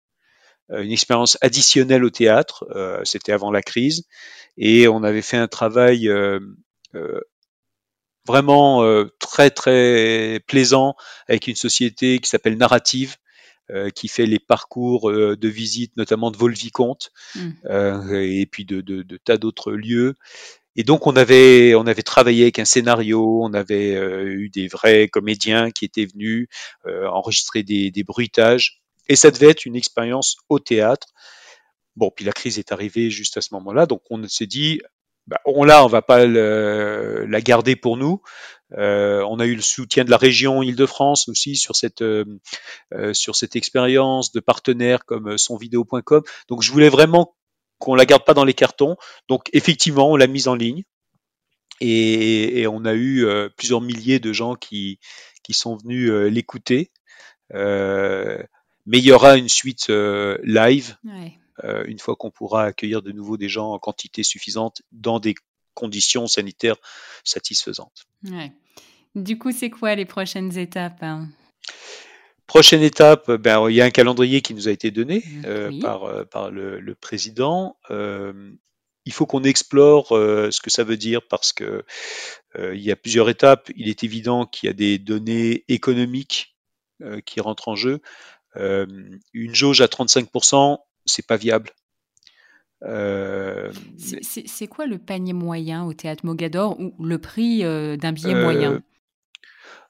[0.72, 2.66] euh, une expérience additionnelle au théâtre.
[2.76, 4.06] Euh, C'était avant la crise,
[4.58, 6.40] et on avait fait un travail euh,
[8.28, 8.84] vraiment
[9.20, 10.96] très très plaisant
[11.28, 13.16] avec une société qui s'appelle Narrative
[13.72, 17.50] euh, qui fait les parcours euh, de visite, notamment de Volvicomte, mmh.
[17.66, 20.16] euh, et puis de, de, de tas d'autres lieux.
[20.76, 25.08] Et donc on avait on avait travaillé avec un scénario, on avait eu des vrais
[25.08, 26.48] comédiens qui étaient venus
[26.86, 31.08] enregistrer des, des, bruitages, et ça devait être une expérience au théâtre.
[31.96, 34.80] Bon, puis la crise est arrivée juste à ce moment-là, donc on s'est dit
[35.30, 38.22] bah, on l'a, on va pas la garder pour nous.
[38.78, 42.26] Euh, on a eu le soutien de la région Île-de-France aussi sur cette euh,
[42.94, 46.24] euh, sur cette expérience de partenaires comme sonvideo.com.
[46.48, 47.36] Donc je voulais vraiment
[47.78, 48.96] qu'on la garde pas dans les cartons.
[49.28, 50.84] Donc effectivement, on l'a mise en ligne
[51.80, 53.26] et, on a eu
[53.56, 55.00] plusieurs milliers de gens qui
[55.44, 56.92] qui sont venus l'écouter.
[57.54, 60.98] mais il y aura une suite live.
[61.64, 65.36] Une fois qu'on pourra accueillir de nouveau des gens en quantité suffisante dans des
[65.74, 66.78] conditions sanitaires
[67.24, 68.06] satisfaisantes.
[69.16, 71.30] Du coup, c'est quoi les prochaines étapes hein?
[72.50, 75.80] Prochaine étape, ben, il y a un calendrier qui nous a été donné mmh, euh,
[75.82, 77.78] par, euh, par le, président.
[77.92, 78.52] Euh,
[79.06, 81.84] il faut qu'on explore ce que ça veut dire parce que
[82.58, 83.72] il y a plusieurs étapes.
[83.76, 86.56] Il est évident qu'il y a des données économiques
[87.26, 88.02] qui rentrent en jeu.
[88.56, 90.80] une jauge à 35%,
[91.10, 91.72] c'est pas viable.
[92.84, 98.36] Euh, c'est quoi le panier moyen au théâtre Mogador ou le prix euh, d'un billet
[98.36, 98.74] moyen?
[98.74, 98.80] euh,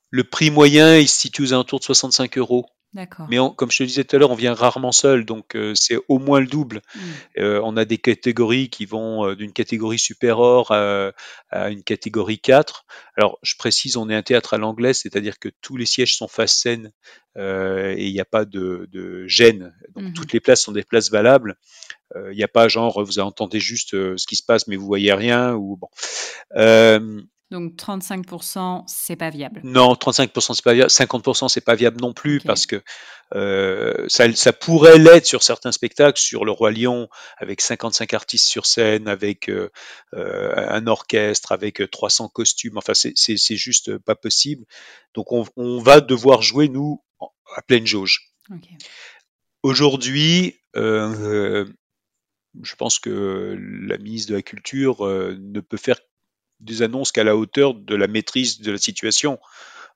[0.09, 2.65] Le prix moyen, il se situe aux alentours de 65 euros.
[3.29, 6.17] Mais comme je te disais tout à l'heure, on vient rarement seul, donc c'est au
[6.17, 6.81] moins le double.
[6.95, 7.41] Mmh.
[7.63, 11.11] on a des catégories qui vont d'une catégorie super or à,
[11.69, 12.85] une catégorie 4.
[13.15, 16.27] Alors, je précise, on est un théâtre à l'anglais, c'est-à-dire que tous les sièges sont
[16.27, 16.91] face scène
[17.35, 19.73] et il n'y a pas de, de gêne.
[19.95, 21.55] Donc, mmh toutes les places sont des places valables.
[22.15, 24.75] Il euh, n'y a pas genre vous entendez juste euh, ce qui se passe mais
[24.75, 25.89] vous voyez rien ou bon.
[27.51, 29.61] Euh, donc 35%, c'est pas viable.
[29.63, 32.81] Non, 35% c'est pas viable, 50% c'est pas viable non plus parce que
[33.35, 38.47] euh, ça, ça, pourrait l'être sur certains spectacles, sur le Roi Lion avec 55 artistes
[38.47, 39.69] sur scène, avec euh,
[40.13, 42.77] un orchestre, avec 300 costumes.
[42.77, 44.65] Enfin, c'est juste pas possible.
[45.13, 47.03] Donc on, on, va devoir jouer nous
[47.55, 48.31] à pleine jauge.
[48.51, 48.77] Okay.
[49.61, 51.65] Aujourd'hui, euh,
[52.61, 55.99] je pense que la ministre de la Culture euh, ne peut faire
[56.59, 59.39] des annonces qu'à la hauteur de la maîtrise de la situation.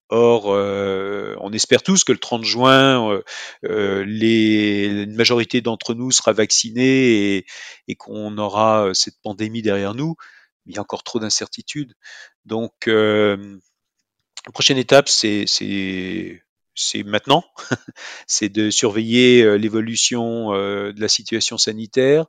[0.09, 3.21] Or, euh, on espère tous que le 30 juin,
[3.63, 7.45] euh, les, une majorité d'entre nous sera vaccinée
[7.87, 10.15] et, qu'on aura cette pandémie derrière nous.
[10.65, 11.93] il y a encore trop d'incertitudes.
[12.45, 13.37] Donc, la
[14.53, 15.45] prochaine étape, c'est
[17.05, 17.43] maintenant,
[18.27, 22.25] c'est de surveiller l'évolution de la situation sanitaire,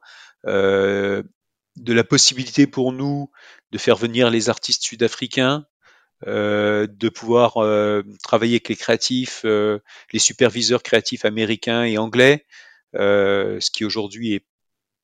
[1.77, 3.31] de la possibilité pour nous
[3.73, 5.67] de faire venir les artistes sud-africains,
[6.27, 7.55] de pouvoir
[8.23, 12.47] travailler avec les créatifs, les superviseurs créatifs américains et anglais,
[12.95, 14.47] ce qui aujourd'hui est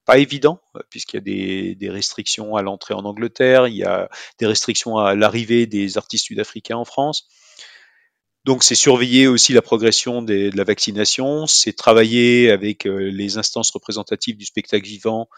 [0.07, 4.09] pas évident puisqu'il y a des, restrictions à l'entrée en Angleterre, il y a
[4.39, 7.29] des restrictions à l'arrivée des artistes sud-africains en France.
[8.45, 13.71] Donc, c'est surveiller aussi la progression de la vaccination, c'est travailler avec euh, les instances
[13.71, 15.29] représentatives du spectacle vivant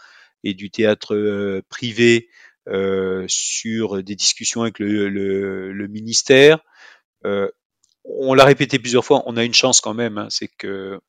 [0.44, 2.28] et du théâtre euh, privé
[2.68, 6.60] euh, sur des discussions avec le, le, le ministère.
[7.26, 7.48] Euh,
[8.04, 11.00] on l'a répété plusieurs fois, on a une chance quand même, hein, c'est que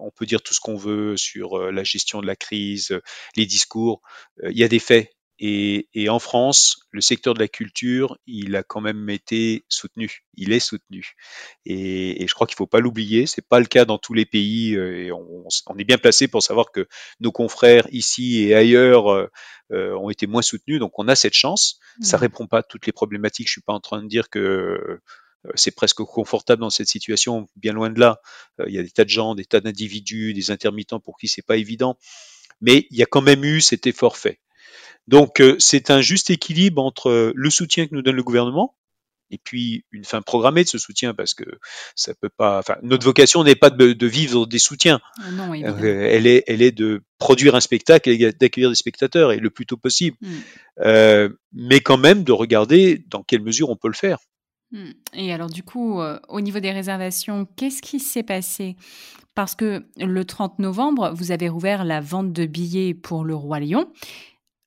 [0.00, 2.98] on peut dire tout ce qu'on veut sur la gestion de la crise,
[3.36, 4.00] les discours.
[4.42, 8.56] Il y a des faits et, et, en France, le secteur de la culture, il
[8.56, 10.24] a quand même été soutenu.
[10.34, 11.14] Il est soutenu.
[11.64, 13.26] Et, et je crois qu'il ne faut pas l'oublier.
[13.26, 14.74] C'est pas le cas dans tous les pays.
[14.74, 16.88] Euh, et on, on, est bien placé pour savoir que
[17.20, 19.30] nos confrères ici et ailleurs euh,
[19.72, 20.80] euh, ont été moins soutenus.
[20.80, 21.78] Donc on a cette chance.
[21.98, 22.04] Mmh.
[22.04, 23.46] Ça répond pas à toutes les problématiques.
[23.46, 24.40] Je suis pas en train de dire que
[25.46, 28.20] euh, c'est presque confortable dans cette situation, bien loin de là.
[28.66, 31.42] Il y a des tas de gens, des tas d'individus, des intermittents pour qui c'est
[31.42, 31.96] pas évident.
[32.60, 34.40] Mais il y a quand même eu cet effort fait.
[35.08, 38.76] Donc euh, c'est un juste équilibre entre le soutien que nous donne le gouvernement
[39.30, 41.44] et puis une fin programmée de ce soutien parce que
[41.94, 42.58] ça peut pas.
[42.58, 45.00] Enfin, notre vocation n'est pas de, de, vivre des soutiens.
[45.20, 49.32] Ah non, euh, elle est, elle est de produire un spectacle et d'accueillir des spectateurs
[49.32, 50.16] et le plus tôt possible.
[50.20, 50.28] Mm.
[50.80, 54.18] Euh, mais quand même de regarder dans quelle mesure on peut le faire.
[54.72, 54.90] Mm.
[55.14, 58.76] Et alors du coup, euh, au niveau des réservations, qu'est-ce qui s'est passé?
[59.34, 63.60] Parce que le 30 novembre, vous avez rouvert la vente de billets pour le Roi
[63.60, 63.88] Lion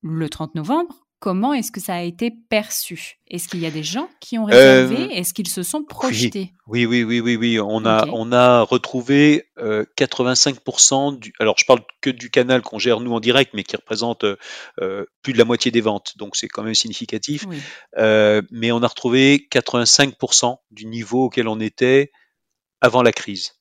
[0.02, 3.20] le 30 novembre, comment est-ce que ça a été perçu?
[3.28, 5.04] Est-ce qu'il y a des gens qui ont réservé?
[5.04, 6.52] Euh, Est-ce qu'ils se sont projetés?
[6.66, 8.12] Oui, oui, oui, oui, oui, On a, okay.
[8.14, 11.32] on a retrouvé euh, 85% du.
[11.40, 15.06] Alors, je parle que du canal qu'on gère nous en direct, mais qui représente euh,
[15.22, 17.46] plus de la moitié des ventes, donc c'est quand même significatif.
[17.48, 17.58] Oui.
[17.98, 22.12] Euh, mais on a retrouvé 85% du niveau auquel on était
[22.82, 23.54] avant la crise.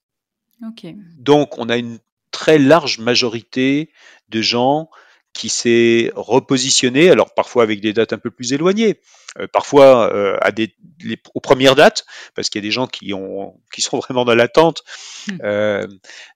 [0.67, 0.97] Okay.
[1.19, 1.99] Donc, on a une
[2.31, 3.91] très large majorité
[4.31, 4.89] de gens
[5.33, 9.01] qui s'est repositionné, alors parfois avec des dates un peu plus éloignées,
[9.39, 12.05] euh, parfois euh, à des, les, aux premières dates,
[12.35, 14.83] parce qu'il y a des gens qui, ont, qui sont vraiment dans l'attente
[15.29, 15.39] hmm.
[15.43, 15.87] euh,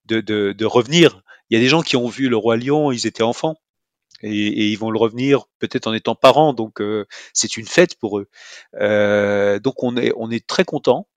[0.06, 1.22] de, de, de, revenir.
[1.50, 3.56] Il y a des gens qui ont vu le roi lion, ils étaient enfants,
[4.22, 6.80] et, et ils vont le revenir peut-être en étant parents, donc
[7.34, 8.28] c'est une fête pour eux.
[9.60, 11.08] Donc on est, on est très content.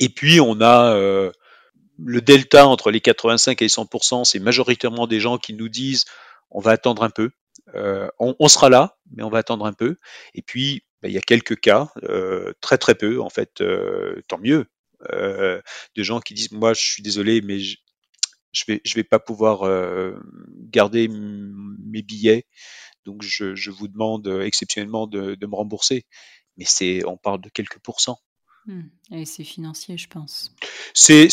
[0.00, 0.96] Et puis on a
[1.98, 6.04] le delta entre les 85 et les 100%, c'est majoritairement des gens qui nous disent
[6.54, 7.30] on va attendre un peu.
[7.74, 9.96] Euh, on, sera là, mais on va attendre un peu.
[10.34, 14.22] Et puis, ben, il y a quelques cas, euh, très très peu en fait, euh,
[14.28, 14.66] tant mieux,
[15.10, 17.76] de gens qui disent moi je suis désolé, mais je,
[18.52, 19.68] je vais je vais pas pouvoir
[20.70, 22.46] garder mes billets,
[23.04, 26.06] donc je, je vous demande exceptionnellement de, de me rembourser.
[26.56, 28.18] Mais c'est, on parle de quelques pourcents.
[28.66, 28.80] Mmh.
[29.12, 30.50] Et c'est financier, je pense.
[30.94, 31.28] C'est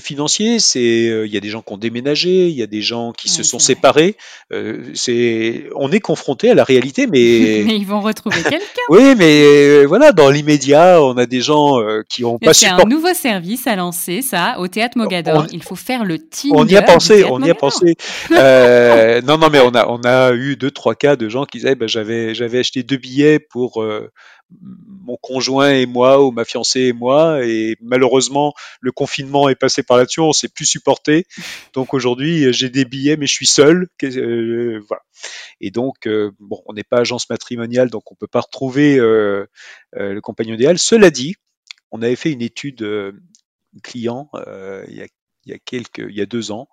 [0.00, 3.12] financier, euh, il y a des gens qui ont déménagé, il y a des gens
[3.12, 4.16] qui ouais, se sont séparés.
[4.52, 8.58] Euh, c'est on est confronté à la réalité, mais mais ils vont retrouver quelqu'un.
[8.90, 11.78] oui, mais euh, voilà, dans l'immédiat, on a des gens
[12.10, 12.52] qui ont pas.
[12.52, 15.44] C'est un nouveau service à lancer, ça, au théâtre Mogador.
[15.44, 16.52] On, il faut faire le team.
[16.54, 17.96] On y a pensé, on y a pensé.
[18.30, 21.76] non, non, mais on a on a eu deux trois cas de gens qui disaient,
[21.76, 23.82] ben, j'avais j'avais acheté deux billets pour
[24.60, 29.82] mon conjoint et moi, ou ma fiancée et moi, et malheureusement, le confinement est passé
[29.82, 31.26] par là-dessus, on s'est plus supporté.
[31.72, 33.88] Donc aujourd'hui, j'ai des billets, mais je suis seul.
[34.02, 35.02] Euh, voilà.
[35.60, 39.46] Et donc, euh, bon, on n'est pas agence matrimoniale, donc on peut pas retrouver euh,
[39.96, 40.78] euh, le compagnon idéal.
[40.78, 41.34] Cela dit,
[41.90, 43.12] on avait fait une étude euh,
[43.82, 44.30] client
[44.88, 45.06] il y, a,
[45.44, 46.68] il, y a, quelques, il y a deux ans,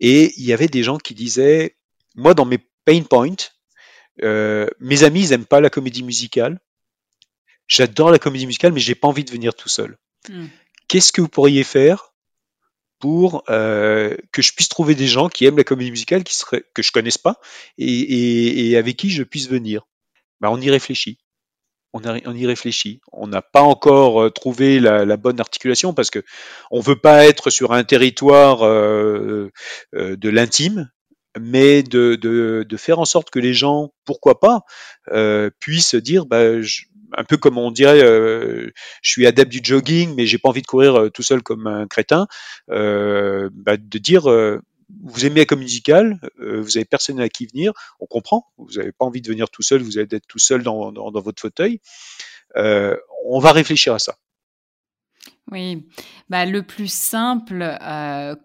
[0.00, 1.76] et il y avait des gens qui disaient,
[2.14, 3.34] moi, dans mes pain points,
[4.22, 6.60] mes amis, ils aiment pas la comédie musicale
[7.68, 9.96] j'adore la comédie musicale, mais j'ai pas envie de venir tout seul.
[10.28, 10.46] Mm.
[10.88, 12.14] Qu'est-ce que vous pourriez faire
[12.98, 16.64] pour euh, que je puisse trouver des gens qui aiment la comédie musicale, qui seraient,
[16.74, 17.40] que je connaisse pas,
[17.76, 19.86] et, et, et avec qui je puisse venir?
[20.40, 21.18] Bah, On y réfléchit.
[21.92, 23.00] On, a, on y réfléchit.
[23.12, 26.22] On n'a pas encore euh, trouvé la, la, bonne articulation parce que
[26.70, 29.50] on veut pas être sur un territoire euh,
[29.94, 30.90] euh de l'intime,
[31.40, 34.62] mais de, de, de, faire en sorte que les gens, pourquoi pas,
[35.12, 36.82] euh, puissent dire, bah, je,
[37.16, 38.70] un peu comme on dirait, euh,
[39.02, 41.66] je suis adepte du jogging, mais j'ai pas envie de courir euh, tout seul comme
[41.66, 42.26] un crétin,
[42.70, 47.72] euh, bah, de dire, vous aimez la comédie musicale, vous avez personne à qui venir,
[48.00, 50.62] on comprend, vous n'avez pas envie de venir tout seul, vous allez être tout seul
[50.62, 51.80] dans, votre fauteuil.
[52.54, 54.16] On va réfléchir à ça.
[55.50, 55.86] Oui,
[56.28, 57.78] bah, le plus simple,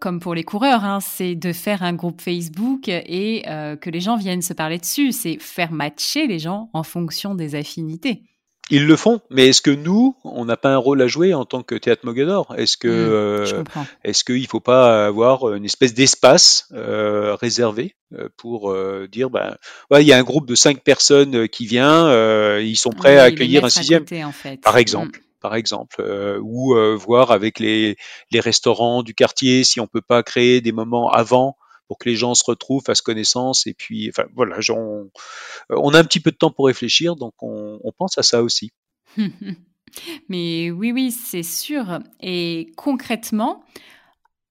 [0.00, 3.42] comme pour les coureurs, hein, c'est de faire un groupe Facebook et
[3.80, 5.12] que les gens viennent se parler dessus.
[5.12, 8.22] C'est faire matcher les gens en fonction des affinités.
[8.70, 11.44] Ils le font, mais est-ce que nous, on n'a pas un rôle à jouer en
[11.44, 12.54] tant que théâtre Mogador?
[12.56, 13.64] Est-ce que, Mmh, euh,
[14.04, 19.28] est-ce qu'il ne faut pas avoir une espèce d'espace euh, réservé euh, pour euh, dire,
[19.28, 19.56] ben,
[19.90, 23.16] ouais, il y a un groupe de cinq personnes qui vient, euh, ils sont prêts
[23.16, 24.60] Oui, à accueillir un sixième, côté, en fait.
[24.62, 24.78] par Mmh.
[24.78, 27.96] exemple, par exemple, euh, ou euh, voir avec les,
[28.30, 31.56] les restaurants du quartier si on peut pas créer des moments avant
[31.88, 35.10] pour que les gens se retrouvent, fassent connaissance, et puis, enfin, voilà, on,
[35.70, 38.42] on a un petit peu de temps pour réfléchir, donc on, on pense à ça
[38.42, 38.72] aussi.
[40.28, 42.00] Mais oui, oui, c'est sûr.
[42.20, 43.64] Et concrètement,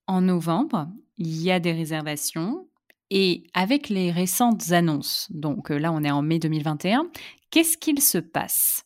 [0.07, 2.67] en novembre, il y a des réservations.
[3.09, 7.11] Et avec les récentes annonces, donc euh, là on est en mai 2021,
[7.51, 8.85] qu'est-ce qu'il se passe?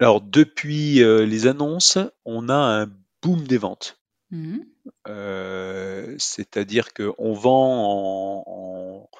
[0.00, 2.86] Alors, depuis euh, les annonces, on a un
[3.22, 4.00] boom des ventes.
[4.32, 4.64] Mhm.
[5.08, 9.10] Euh, C'est-à-dire qu'on vend en, en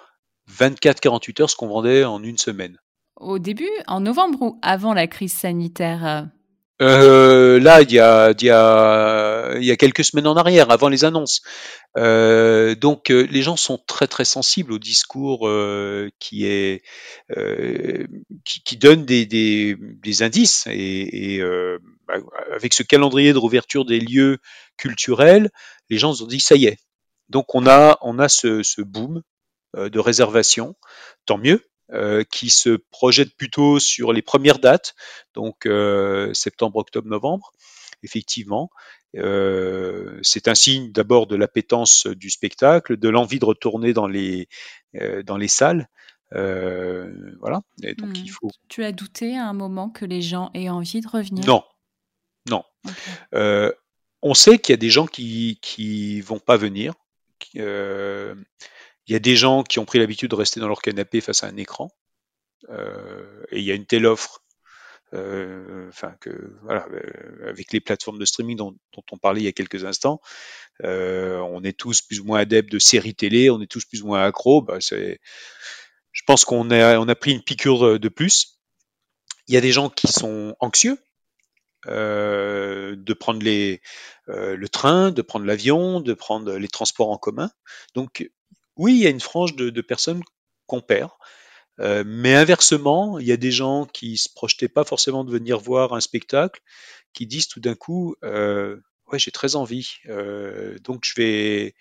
[0.51, 2.79] 24-48 heures ce qu'on vendait en une semaine.
[3.17, 6.29] Au début, en novembre ou avant la crise sanitaire?
[6.83, 10.71] Euh, là, il y a, il y, a, il y a quelques semaines en arrière,
[10.71, 11.43] avant les annonces.
[11.97, 16.83] Euh, donc, euh, les gens sont très très sensibles au discours euh, qui est
[17.37, 18.07] euh,
[18.45, 21.79] qui, qui donne des, des, des indices et, et euh,
[22.55, 24.39] avec ce calendrier de rouverture des lieux
[24.77, 25.51] culturels,
[25.91, 26.79] les gens se sont dit ça y est.
[27.29, 29.23] Donc, on a on a ce, ce boom
[29.77, 30.77] de réservation,
[31.27, 31.63] tant mieux
[31.93, 34.95] euh, qui se projette plutôt sur les premières dates,
[35.35, 37.53] donc euh, septembre, octobre, novembre.
[38.03, 38.71] Effectivement,
[39.17, 44.49] euh, c'est un signe d'abord de l'appétence du spectacle, de l'envie de retourner dans les
[45.25, 45.89] dans les salles.
[46.31, 47.61] Voilà.
[47.83, 48.23] Et donc hmm.
[48.25, 48.51] il faut.
[48.69, 51.45] Tu as douté à un moment que les gens aient envie de revenir?
[51.45, 51.63] Non,
[52.49, 52.65] non.
[54.23, 56.95] On sait qu'il y a des gens qui qui vont pas venir.
[57.57, 58.35] euh,
[59.07, 61.43] Il y a des gens qui ont pris l'habitude de rester dans leur canapé face
[61.43, 61.91] à un écran.
[62.71, 64.45] Euh, et il y a une telle offre,
[65.15, 68.77] euh, enfin que voilà, euh, avec les plateformes de streaming dont,
[69.11, 70.21] on parlait il y a quelques instants,
[70.85, 74.03] euh, on est tous plus ou moins adeptes de séries télé, on est tous plus
[74.03, 74.63] ou moins accros.
[74.63, 78.61] Bah, je pense qu'on a, on a pris une piqûre de plus.
[79.49, 80.99] Il y a des gens qui sont anxieux
[81.89, 83.81] euh, de prendre les,
[84.29, 87.51] euh, le train, de prendre l'avion, de prendre les transports en commun.
[87.97, 88.31] Donc
[88.77, 90.23] oui, il y a une frange de, personnes
[90.67, 91.11] qu'on perd.
[91.81, 95.59] Euh, mais inversement, il y a des gens qui se projetaient pas forcément de venir
[95.59, 96.61] voir un spectacle,
[97.13, 98.77] qui disent tout d'un coup, euh,
[99.11, 101.75] ouais, j'ai très envie, euh, donc je vais,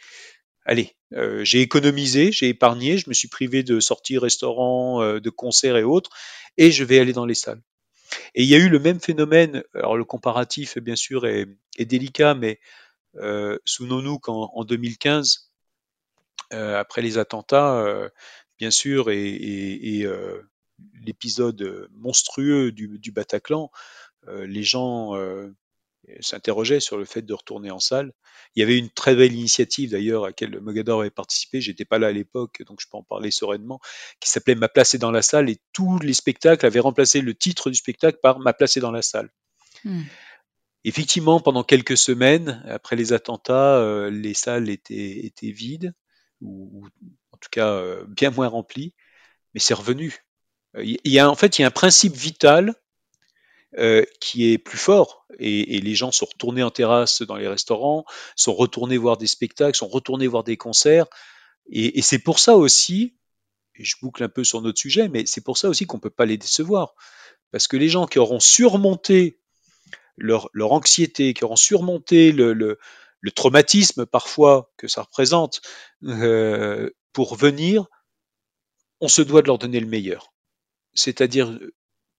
[0.66, 0.96] allez,
[1.44, 6.10] j'ai économisé, j'ai épargné, je me suis privé de sorties, restaurants, de concerts et autres,
[6.58, 7.62] et je vais aller dans les salles.
[8.36, 9.64] Et il y a eu le même phénomène.
[9.74, 11.48] Alors le comparatif, bien sûr, est,
[11.80, 12.60] délicat, mais
[13.66, 15.51] souvenons-nous qu'en en 2015, euh,
[16.52, 18.10] après les attentats, euh,
[18.60, 20.42] bien sûr, et, et, et euh,
[21.04, 23.72] l'épisode monstrueux du, du Bataclan,
[24.28, 25.56] euh, les gens euh,
[26.20, 28.14] s'interrogeaient sur le fait de retourner en salle.
[28.56, 32.00] Il y avait une très belle initiative d'ailleurs à laquelle Mogador avait participé, j'étais pas
[32.00, 33.80] là à l'époque, donc je peux en parler sereinement,
[34.20, 37.34] qui s'appelait Ma place est dans la salle, et tous les spectacles avaient remplacé le
[37.34, 39.30] titre du spectacle par Ma place est dans la salle.
[39.84, 40.04] Hmm.
[40.84, 45.94] Effectivement, pendant quelques semaines, après les attentats, euh, les salles étaient, étaient vides,
[46.42, 46.86] ou,
[47.32, 48.94] en tout cas euh, bien moins remplies,
[49.54, 50.24] mais c'est revenu.
[50.76, 52.76] Euh, Il y a, en fait, il y a un principe vital
[53.78, 58.06] euh, qui est plus fort, et, les gens sont retournés en terrasse dans les restaurants,
[58.36, 61.06] sont retournés voir des spectacles, sont retournés voir des concerts,
[61.70, 63.16] et, c'est pour ça aussi,
[63.76, 66.10] et je boucle un peu sur notre sujet, mais c'est pour ça aussi qu'on peut
[66.10, 66.96] pas les décevoir,
[67.52, 69.40] parce que les gens qui auront surmonté
[70.18, 72.78] leur, leur anxiété, qui auront surmonté le,
[73.22, 75.62] le traumatisme parfois que ça représente
[76.04, 77.86] euh, pour venir,
[79.00, 80.34] on se doit de leur donner le meilleur.
[80.94, 81.58] C'est-à-dire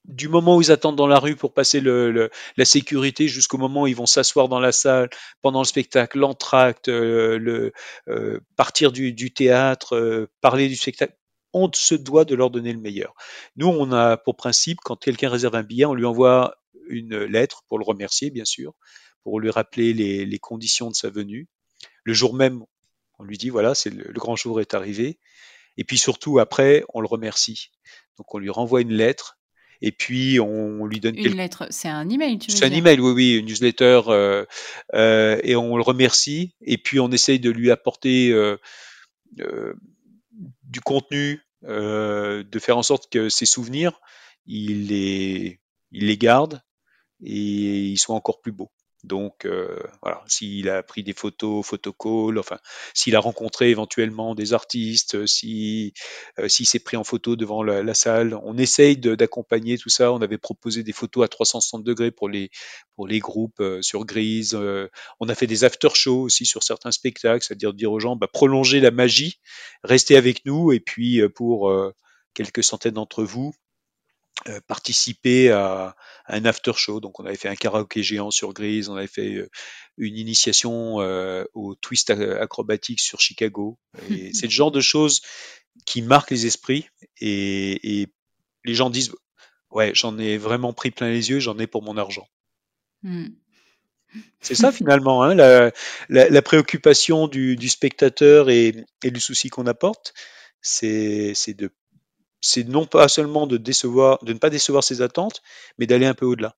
[0.04, 3.58] du moment où ils attendent dans la rue pour passer le, le, la sécurité jusqu'au
[3.58, 5.10] moment où ils vont s'asseoir dans la salle
[5.42, 7.72] pendant le spectacle, l'entracte, euh, le,
[8.08, 11.14] euh, partir du, du théâtre, euh, parler du spectacle,
[11.52, 13.14] on se doit de leur donner le meilleur.
[13.56, 16.56] Nous, on a pour principe, quand quelqu'un réserve un billet, on lui envoie
[16.88, 18.72] une lettre pour le remercier, bien sûr,
[19.22, 21.48] pour lui rappeler les, les conditions de sa venue.
[22.04, 22.64] Le jour même,
[23.18, 25.18] on lui dit voilà, c'est le, le grand jour est arrivé.
[25.76, 27.70] Et puis surtout après, on le remercie.
[28.18, 29.38] Donc on lui renvoie une lettre
[29.82, 31.36] et puis on lui donne Une quelques...
[31.36, 34.44] lettre, c'est un email, tu veux C'est un email, oui, oui, une newsletter, euh,
[34.94, 38.56] euh, et on le remercie, et puis on essaye de lui apporter euh,
[40.62, 44.00] du contenu, de faire en sorte que ces souvenirs,
[44.46, 45.60] il les,
[45.90, 46.62] il les garde
[47.24, 48.70] et ils soient encore plus beaux.
[49.04, 52.58] Donc euh, voilà, s'il a pris des photos, photocall, enfin,
[52.94, 55.92] s'il a rencontré éventuellement des artistes, euh, si
[56.38, 60.12] euh, s'il s'est pris en photo devant la, salle, on essaye d'accompagner tout ça.
[60.12, 62.50] On avait proposé des photos à 360 degrés pour les
[62.94, 64.56] pour les groupes sur Grise.
[65.20, 68.28] on a fait des after shows aussi sur certains spectacles, c'est-à-dire dire aux gens, bah,
[68.32, 69.40] prolongez la magie,
[69.82, 71.72] restez avec nous, et puis pour
[72.34, 73.52] quelques centaines d'entre vous,
[74.48, 75.94] euh, participer à,
[76.26, 77.00] un after show.
[77.00, 79.48] Donc on avait fait un karaoké géant sur Grise, on avait fait euh,
[79.98, 83.78] une initiation euh, au twist acrobatique sur Chicago.
[84.10, 85.22] Et c'est le genre de choses
[85.86, 86.88] qui marquent les esprits
[87.20, 88.08] et,
[88.64, 89.12] les gens disent
[89.70, 92.26] ouais j'en ai vraiment pris plein les yeux, j'en ai pour mon argent.
[93.02, 93.28] Hmm.
[94.40, 95.34] C'est ça finalement, hein,
[96.08, 100.14] la, préoccupation du, spectateur et, et, du souci qu'on apporte,
[100.60, 101.70] c'est de
[102.42, 105.40] c'est non pas seulement de décevoir, de ne pas décevoir ses attentes,
[105.78, 106.56] mais d'aller un peu au-delà.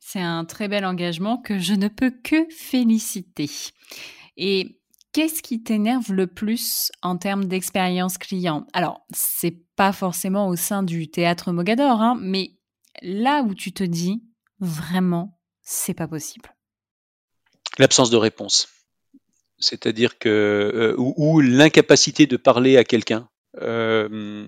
[0.00, 3.50] C'est un très bel engagement que je ne peux que féliciter.
[4.36, 4.80] Et
[5.12, 8.66] qu'est-ce qui t'énerve le plus en termes d'expérience client?
[8.72, 12.52] Alors, c'est pas forcément au sein du théâtre Mogador, hein, mais
[13.02, 14.22] là où tu te dis
[14.58, 16.54] vraiment, c'est pas possible.
[17.78, 18.68] L'absence de réponse.
[19.58, 23.28] C'est-à-dire que euh, ou l'incapacité de parler à quelqu'un
[23.62, 24.46] euh,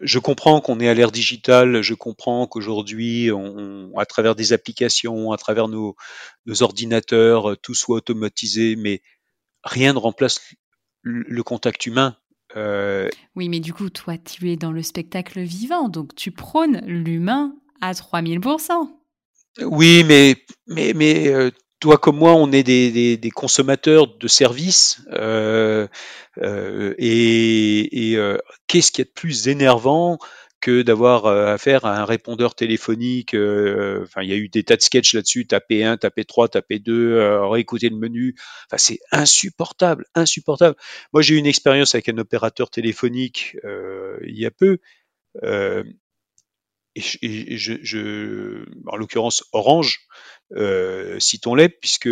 [0.00, 5.32] je comprends qu'on est à l'ère digitale, je comprends qu'aujourd'hui, on, à travers des applications,
[5.32, 5.96] à travers nos,
[6.60, 9.02] ordinateurs, tout soit automatisé, mais
[9.64, 10.40] rien ne remplace
[11.02, 12.16] le, contact humain.
[12.56, 16.80] Euh, oui, mais du coup, toi, tu es dans le spectacle vivant, donc tu prônes
[16.86, 18.88] l'humain à 3000%.
[19.62, 20.36] Oui, mais,
[20.66, 25.88] mais, mais euh, toi comme moi, on est des, des, consommateurs de services euh,
[26.38, 30.18] euh, et, euh, qu'est-ce qui est de plus énervant
[30.60, 33.34] que d'avoir affaire à un répondeur téléphonique.
[33.34, 36.78] enfin, il y a eu des tas de sketchs là-dessus, taper 1, taper 3, taper
[36.78, 38.34] 2, réécouter le menu.
[38.66, 40.76] Enfin, c'est insupportable, insupportable.
[41.14, 43.56] Moi, j'ai eu une expérience avec un opérateur téléphonique
[44.22, 44.80] il y a peu
[48.86, 50.00] en l'occurrence Orange,
[50.56, 52.08] euh, citons-les, puisque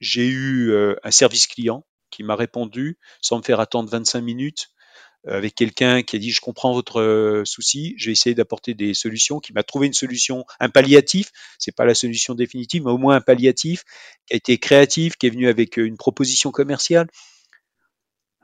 [0.00, 4.68] j'ai eu euh, un service client qui m'a répondu sans me faire attendre 25 minutes
[5.26, 8.94] euh, avec quelqu'un qui a dit je comprends votre souci, je vais essayer d'apporter des
[8.94, 12.98] solutions, qui m'a trouvé une solution, un palliatif, c'est pas la solution définitive, mais au
[12.98, 13.82] moins un palliatif,
[14.26, 17.08] qui a été créatif, qui est venu avec une proposition commerciale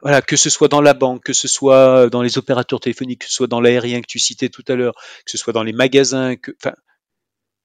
[0.05, 3.27] voilà, que ce soit dans la banque, que ce soit dans les opérateurs téléphoniques, que
[3.27, 4.95] ce soit dans l'aérien que tu citais tout à l'heure,
[5.25, 6.75] que ce soit dans les magasins, enfin,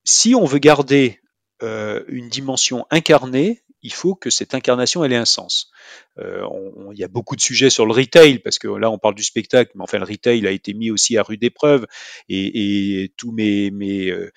[0.05, 1.19] si on veut garder
[1.61, 5.71] euh, une dimension incarnée, il faut que cette incarnation elle ait un sens.
[6.17, 6.45] Euh,
[6.91, 9.23] il y a beaucoup de sujets sur le retail parce que là on parle du
[9.23, 11.85] spectacle, mais enfin le retail a été mis aussi à rude épreuve
[12.27, 13.71] et, tous mes,
[14.11, 14.31] euh,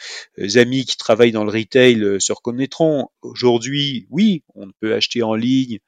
[0.57, 3.09] amis qui travaillent dans le retail euh, se reconnaîtront.
[3.23, 5.79] Aujourd'hui, oui, on peut acheter en ligne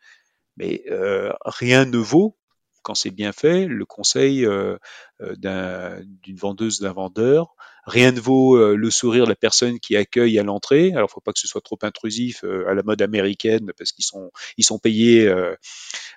[0.56, 2.36] mais euh, rien ne vaut,
[2.82, 4.76] quand c'est bien fait, le conseil euh,
[5.22, 7.54] euh, d'une vendeuse, d'un vendeur.
[7.86, 10.92] Rien ne vaut le sourire de la personne qui accueille à l'entrée.
[10.94, 14.30] Alors, faut pas que ce soit trop intrusif à la mode américaine parce qu'ils sont
[14.56, 15.30] ils sont payés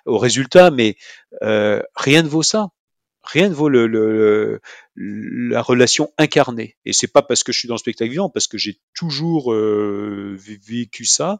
[0.06, 0.96] au résultat, mais
[1.42, 2.68] rien ne vaut ça
[3.22, 6.76] rien ne vaut la relation incarnée.
[6.84, 9.52] Et c'est pas parce que je suis dans le spectacle vivant, parce que j'ai toujours
[9.52, 11.38] euh, vécu ça.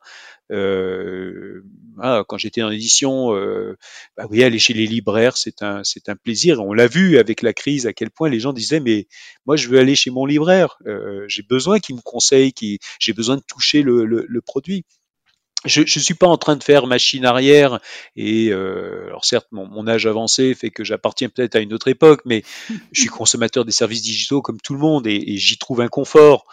[0.51, 1.63] Euh,
[2.01, 3.77] quand j'étais en édition, euh,
[4.17, 6.61] bah oui, aller chez les libraires, c'est un, c'est un plaisir.
[6.61, 9.09] On l'a vu avec la crise à quel point les gens disaient mais
[9.47, 10.79] moi je veux aller chez mon libraire,
[11.27, 14.85] j'ai besoin qu'il me conseille, qui, j'ai besoin de toucher le produit
[15.65, 17.81] je ne suis pas en train de faire machine arrière
[18.15, 21.89] et euh, alors certes mon, mon, âge avancé fait que j'appartiens peut-être à une autre
[21.89, 22.45] époque mais
[22.93, 25.89] je suis consommateur des services digitaux comme tout le monde et, et j'y trouve un
[25.89, 26.47] confort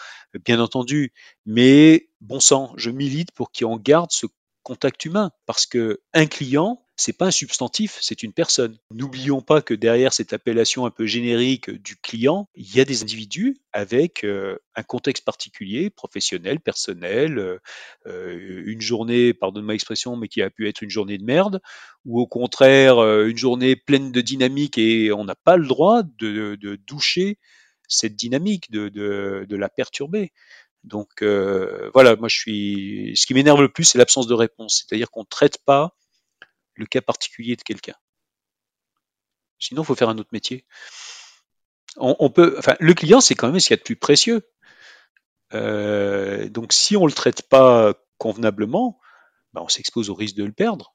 [0.44, 1.14] bien entendu.
[1.46, 4.26] Mais bon sang je milite pour qu'on garde ce
[4.64, 8.78] contact humain parce que un client c'est pas un substantif, c'est une personne.
[8.90, 13.02] N'oublions pas que derrière cette appellation un peu générique du client, il y a des
[13.02, 17.58] individus avec euh, un contexte particulier, professionnel, personnel, euh,
[18.08, 21.60] euh, une journée, pardonne-moi l'expression, mais qui a pu être une journée de merde,
[22.06, 26.56] ou au contraire une journée pleine de dynamique et on n'a pas le droit de,
[26.88, 27.40] doucher
[27.90, 30.32] cette dynamique, de, de la perturber.
[30.84, 33.14] Donc voilà, moi je suis.
[33.16, 35.96] Ce qui m'énerve le plus, c'est l'absence de réponse, c'est-à-dire qu'on ne traite pas
[36.76, 37.96] le cas particulier de quelqu'un.
[39.60, 40.66] Sinon, il faut faire un autre métier.
[41.98, 44.42] On, peut, enfin, le client, c'est quand même ce qu'il y a de plus précieux.
[45.54, 49.00] Euh, donc, si on ne le traite pas convenablement,
[49.54, 50.94] ben, on s'expose au risque de le perdre.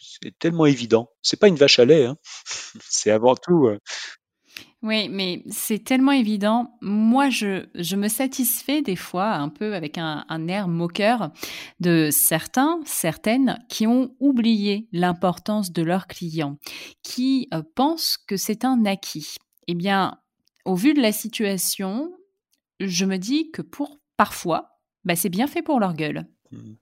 [0.00, 1.10] c'est tellement évident.
[1.20, 2.16] C'est pas une vache à lait, hein.
[2.80, 3.66] c'est avant tout.
[3.66, 3.78] Euh,
[4.86, 6.78] oui, mais c'est tellement évident.
[6.80, 11.32] Moi, je, me satisfais des fois un peu avec un, air moqueur
[11.80, 16.56] de certains, certaines qui ont oublié l'importance de leurs clients,
[17.02, 19.34] qui euh, pensent que c'est un acquis.
[19.66, 20.20] Eh bien,
[20.64, 22.12] au vu de la situation,
[22.78, 26.26] je me dis que pour parfois, bah, c'est bien fait pour leur gueule.
[26.52, 26.74] Mmh.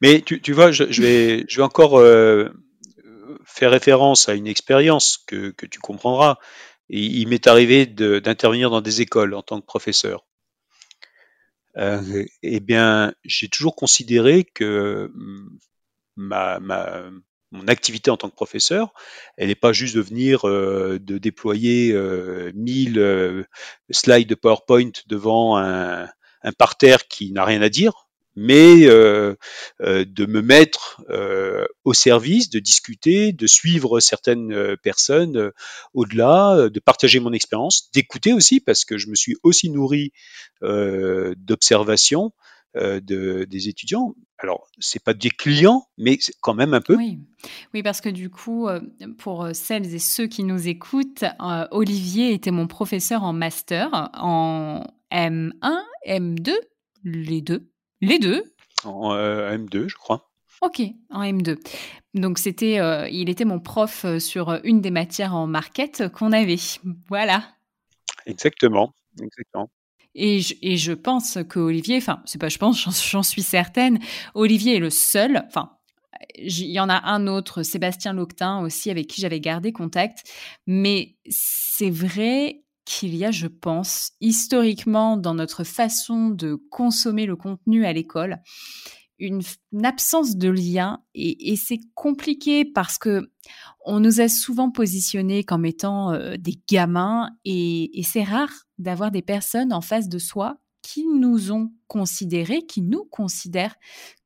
[0.00, 2.48] Mais tu, vois, je, vais, encore euh,
[3.44, 6.36] faire référence à une expérience que tu comprendras
[6.90, 10.26] il m'est arrivé d'intervenir dans des écoles en tant que professeur.
[11.76, 15.10] Euh, eh bien, j'ai toujours considéré que
[16.16, 18.92] mon activité en tant que professeur,
[19.36, 23.44] elle n'est pas juste de venir euh, de déployer euh, 1000 euh,
[23.90, 29.34] slides de PowerPoint devant un parterre qui n'a rien à dire mais euh,
[29.80, 35.50] euh, de me mettre euh, au service, de discuter, de suivre certaines personnes
[35.94, 40.12] au-delà, de partager mon expérience, d'écouter aussi, parce que je me suis aussi nourri
[40.62, 42.32] d'observations
[42.74, 44.14] de, des étudiants.
[44.38, 46.96] Alors, c'est pas des clients, mais quand même un peu.
[46.96, 47.18] Oui.
[47.74, 48.68] oui, parce que du coup,
[49.18, 51.24] pour celles et ceux qui nous écoutent,
[51.70, 55.52] Olivier était mon professeur en master, en M1,
[56.06, 56.52] M2,
[57.04, 57.69] les deux.
[58.00, 58.44] Les deux
[58.84, 60.30] En euh, M2, je crois.
[60.62, 61.58] Ok, en M2.
[62.14, 66.32] Donc c'était, euh, il était mon prof euh, sur une des matières en market qu'on
[66.32, 66.56] avait.
[67.08, 67.44] Voilà.
[68.26, 69.70] Exactement, exactement.
[70.14, 73.98] Et je, et je pense qu'Olivier, enfin, c'est pas je pense, j'en suis certaine,
[74.34, 75.76] Olivier est le seul, enfin,
[76.36, 80.24] il y en a un autre, Sébastien Loctin aussi, avec qui j'avais gardé contact,
[80.66, 87.36] mais c'est vrai qu'il y a, je pense, historiquement dans notre façon de consommer le
[87.36, 88.38] contenu à l'école,
[89.20, 89.42] une,
[89.84, 93.30] absence de lien et, c'est compliqué parce que
[93.84, 99.22] on nous a souvent positionnés comme étant euh, des gamins et c'est rare d'avoir des
[99.22, 103.74] personnes en face de soi qui nous ont considérés, qui nous considèrent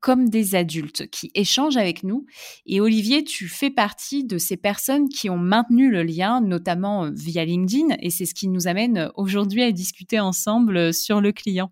[0.01, 2.27] comme des adultes, qui échangent avec nous.
[2.67, 7.11] Et Olivier, tu fais partie de ces personnes qui ont maintenu le lien, notamment euh,
[7.15, 11.21] via LinkedIn, et c'est ce qui nous amène euh, aujourd'hui à discuter ensemble euh, sur
[11.21, 11.71] le client.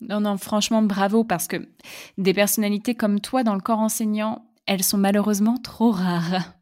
[0.00, 1.68] Non, non, franchement, bravo, parce que
[2.16, 6.59] des personnalités comme toi dans le corps enseignant, elles sont malheureusement trop rares.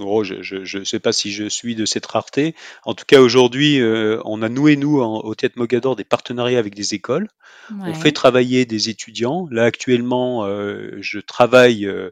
[0.00, 2.54] Oh, je ne sais pas si je suis de cette rareté.
[2.84, 6.74] En tout cas, aujourd'hui, euh, on a noué, nous, au Théâtre Mogador, des partenariats avec
[6.74, 7.28] des écoles.
[7.70, 9.46] On fait travailler des étudiants.
[9.50, 12.10] Là, actuellement, euh, je travaille euh,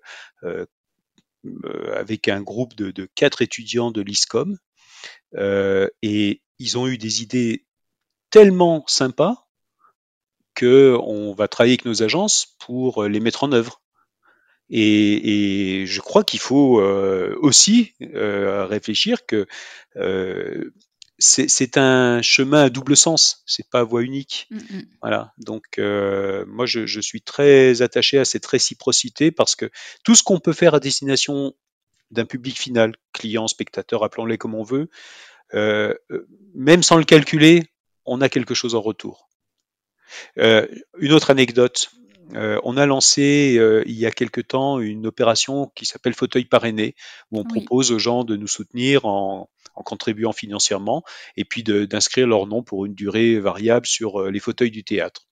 [1.95, 4.59] avec un groupe de, de quatre étudiants de l'ISCOM.
[5.35, 7.67] et ils ont eu des idées
[8.31, 9.49] tellement sympas
[10.59, 13.83] qu'on va travailler avec nos agences pour les mettre en œuvre.
[14.69, 19.47] Et, et je crois qu'il faut euh, aussi euh, réfléchir que
[19.97, 20.73] euh,
[21.19, 24.49] c'est un chemin à double sens, c'est pas voie unique.
[24.51, 24.83] Mmh, mmh.
[25.01, 25.33] Voilà.
[25.39, 29.71] Donc moi je, je, suis très attaché à cette réciprocité parce que
[30.05, 31.55] tout ce qu'on peut faire à destination
[32.11, 34.91] d'un public final, client, spectateur, appelons-les comme on veut,
[35.55, 37.63] même sans le calculer,
[38.05, 39.31] on a quelque chose en retour.
[40.37, 41.93] une autre anecdote,
[42.35, 46.45] euh, on a lancé euh, il y a quelque temps une opération qui s'appelle Fauteuil
[46.45, 46.95] parrainé,
[47.31, 49.49] où on propose aux gens de nous soutenir en,
[49.85, 51.05] contribuant financièrement
[51.37, 55.27] et puis d'inscrire leur nom pour une durée variable sur euh, les fauteuils du théâtre.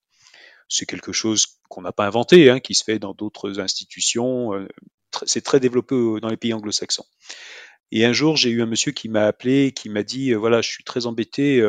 [0.68, 4.52] C'est quelque chose qu'on n'a pas inventé, hein, qui se fait dans d'autres institutions.
[5.26, 7.06] c'est très développé dans les pays anglo-saxons.
[7.90, 10.70] Et un jour, j'ai eu un monsieur qui m'a appelé, qui m'a dit voilà, je
[10.70, 11.62] suis très embêté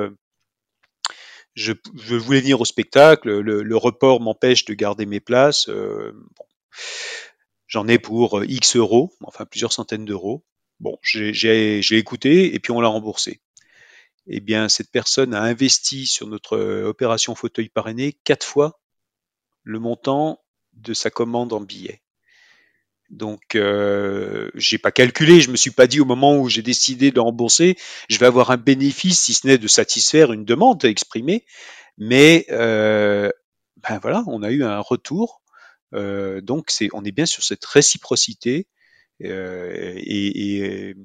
[1.55, 5.67] je, voulais venir au spectacle, le, report m'empêche de garder mes places.
[5.69, 6.13] Euh,
[7.67, 10.45] J'en ai pour euh, X euros, enfin plusieurs centaines d'euros.
[10.79, 13.41] Bon, j'ai écouté et puis on l'a remboursé.
[14.27, 18.79] Eh bien, cette personne a investi sur notre euh, opération fauteuil parrainé quatre fois
[19.63, 20.43] le montant
[20.73, 22.01] de sa commande en billets.
[23.15, 25.39] Donc, euh, j'ai pas calculé.
[25.39, 27.77] Je me suis pas dit au moment où j'ai décidé de rembourser,
[28.09, 31.45] je vais avoir un bénéfice, si ce n'est de satisfaire une demande exprimée.
[31.97, 33.31] Mais euh,
[33.87, 35.41] ben voilà, on a eu un retour.
[35.93, 38.67] Euh, donc, c'est, on est bien sur cette réciprocité.
[39.23, 40.95] Euh, et,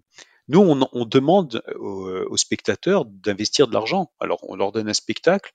[0.49, 4.11] nous, on demande aux, spectateurs d'investir de l'argent.
[4.19, 5.53] Alors, on leur donne un spectacle,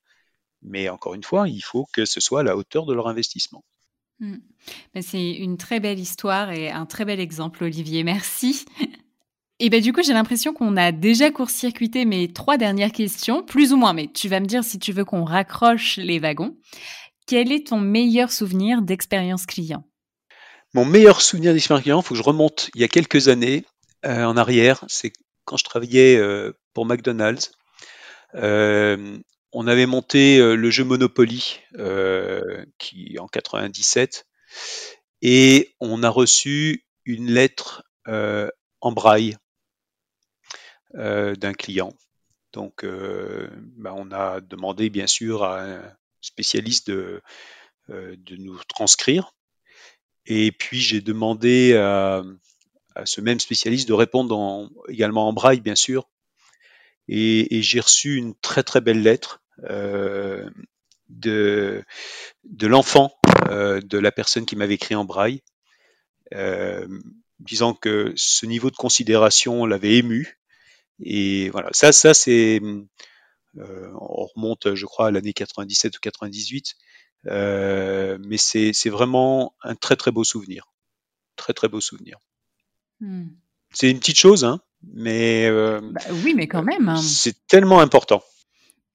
[0.61, 3.65] mais encore une fois, il faut que ce soit à la hauteur de leur investissement.
[4.19, 4.35] Mmh.
[5.01, 8.03] C'est une très belle histoire et un très bel exemple, Olivier.
[8.03, 8.65] Merci.
[9.59, 13.71] Et ben du coup, j'ai l'impression qu'on a déjà court-circuité mes trois dernières questions, plus
[13.71, 16.57] ou moins, mais tu vas me dire si tu veux qu'on raccroche les wagons.
[17.25, 19.87] Quel est ton meilleur souvenir d'expérience client?
[20.73, 23.63] Mon meilleur souvenir d'expérience client, il faut que je remonte il y a quelques années
[24.03, 24.83] en arrière.
[24.89, 25.13] C'est
[25.45, 26.21] quand je travaillais
[26.73, 27.51] pour McDonald's.
[29.57, 31.61] On avait monté le jeu Monopoly
[32.77, 34.27] qui en 97
[35.21, 39.37] et on a reçu une lettre en braille
[40.93, 41.93] d'un client.
[42.51, 42.85] Donc,
[43.77, 47.21] bah, on a demandé bien sûr à un spécialiste de
[47.87, 49.31] nous transcrire.
[50.25, 52.23] Et puis j'ai demandé à,
[53.05, 56.09] ce même spécialiste de répondre également en braille, bien sûr.
[57.07, 60.51] Et, j'ai reçu une très très belle lettre de,
[62.43, 63.13] de l'enfant
[63.49, 65.41] de la personne qui m'avait écrit en braille,
[67.39, 70.39] disant que ce niveau de considération l'avait ému
[70.99, 72.61] et voilà, ça, ça c'est,
[73.57, 76.75] euh, on remonte, je crois, à l'année 97 ou 98,
[77.27, 80.71] euh, mais c'est, vraiment un très très beau souvenir,
[81.35, 82.17] très très beau souvenir.
[83.01, 83.27] Hmm.
[83.71, 84.61] C'est une petite chose, hein,
[84.93, 86.87] mais euh, bah oui, mais quand même.
[86.87, 87.01] Hein.
[87.01, 88.23] C'est tellement important.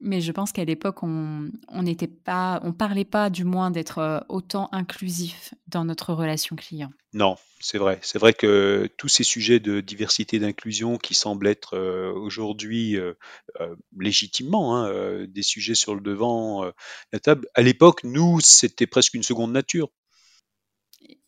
[0.02, 1.50] Mais je pense qu'à l'époque, on
[1.82, 6.90] n'était pas, on parlait pas du moins d'être euh, autant inclusif dans notre relation client.
[7.12, 7.98] Non, c'est vrai.
[8.02, 13.12] C'est vrai que tous ces sujets de diversité d'inclusion qui semblent être euh, aujourd'hui euh,
[13.98, 16.72] légitimement hein, des sujets sur le devant de
[17.12, 19.90] la table, à l'époque, nous, c'était presque une seconde nature.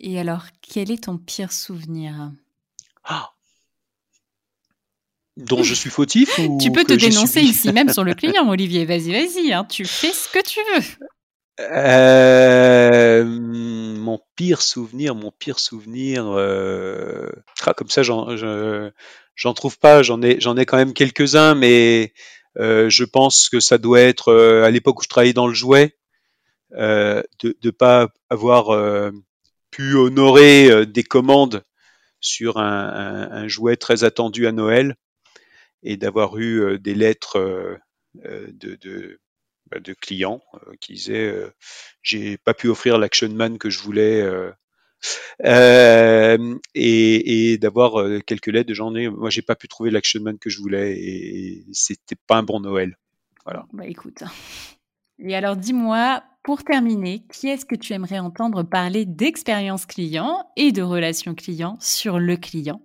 [0.00, 2.32] Et alors, quel est ton pire souvenir?
[3.04, 3.32] Ah,
[5.36, 8.84] dont je suis fautif ou Tu peux te dénoncer ici même sur le client, Olivier.
[8.84, 11.06] Vas-y, vas-y, hein, tu fais ce que tu veux.
[11.60, 16.26] Euh, mon pire souvenir, mon pire souvenir.
[16.26, 17.28] Euh,
[17.66, 18.36] ah, comme ça, j'en,
[19.34, 20.02] j'en trouve pas.
[20.02, 22.12] J'en ai, j'en ai quand même quelques-uns, mais
[22.58, 25.96] euh, je pense que ça doit être à l'époque où je travaillais dans le jouet,
[26.72, 29.12] de ne pas avoir
[29.70, 31.64] pu honorer des commandes
[32.20, 34.96] sur un, un, jouet très attendu à Noël
[35.82, 37.78] et d'avoir eu des lettres
[38.14, 39.20] de, de,
[39.70, 40.42] bah, clients
[40.80, 41.34] qui disaient
[42.02, 44.24] j'ai pas pu offrir l'action man que je voulais
[46.74, 50.50] et, et d'avoir quelques lettres de gens moi j'ai pas pu trouver l'action man que
[50.50, 52.96] je voulais et, c'était pas un bon Noël.
[53.44, 53.66] Voilà.
[53.72, 54.22] Bah écoute.
[55.18, 60.72] Et alors dis-moi pour terminer qui est-ce que tu aimerais entendre parler d'expérience client et
[60.72, 62.82] de relation client sur le client?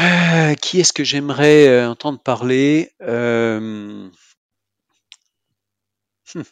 [0.00, 4.08] Euh, qui est-ce que j'aimerais euh, entendre parler euh,
[6.34, 6.42] hmm.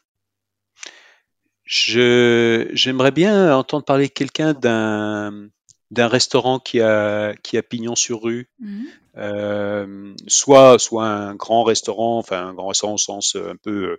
[1.65, 5.49] J'aimerais bien entendre parler quelqu'un d'un
[5.93, 10.15] d'un restaurant qui a qui a pignon sur rue, mmh.
[10.27, 13.99] soit soit un grand restaurant, enfin un grand restaurant au sens un peu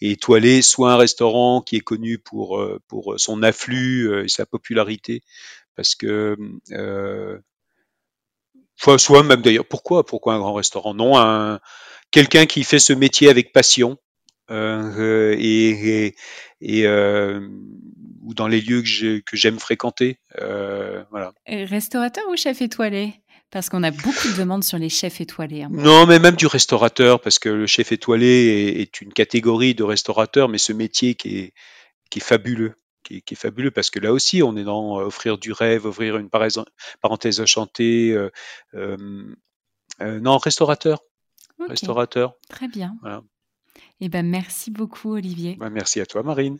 [0.00, 5.22] étoilé, soit un restaurant qui est connu pour pour son afflux et sa popularité,
[5.76, 6.36] parce que
[8.78, 10.94] soit même d'ailleurs, pourquoi, pourquoi un grand restaurant?
[10.94, 11.60] Non, un,
[12.10, 13.98] quelqu'un qui fait ce métier avec passion
[14.50, 16.14] euh, et,
[16.60, 17.40] et, euh,
[18.24, 20.18] ou dans les lieux que j'aime fréquenter.
[20.40, 21.32] Euh, voilà.
[21.46, 23.14] Restaurateur ou chef étoilé?
[23.50, 25.62] Parce qu'on a beaucoup de demandes sur les chefs étoilés.
[25.62, 25.70] Hein.
[25.72, 29.84] Non, mais même du restaurateur, parce que le chef étoilé est, est une catégorie de
[29.84, 31.54] restaurateur, mais ce métier qui est,
[32.10, 32.74] qui est fabuleux
[33.08, 36.16] qui est, fabuleux parce que là aussi, on est dans euh, offrir du rêve, ouvrir
[36.18, 38.12] une parenthèse enchantée.
[38.12, 38.30] Euh,
[38.74, 41.00] euh, non, restaurateur.
[41.68, 42.34] Restaurateur.
[42.48, 42.96] Très bien.
[44.00, 45.56] Eh ben, merci beaucoup, Olivier.
[45.58, 46.58] Ben, merci à toi, Marine.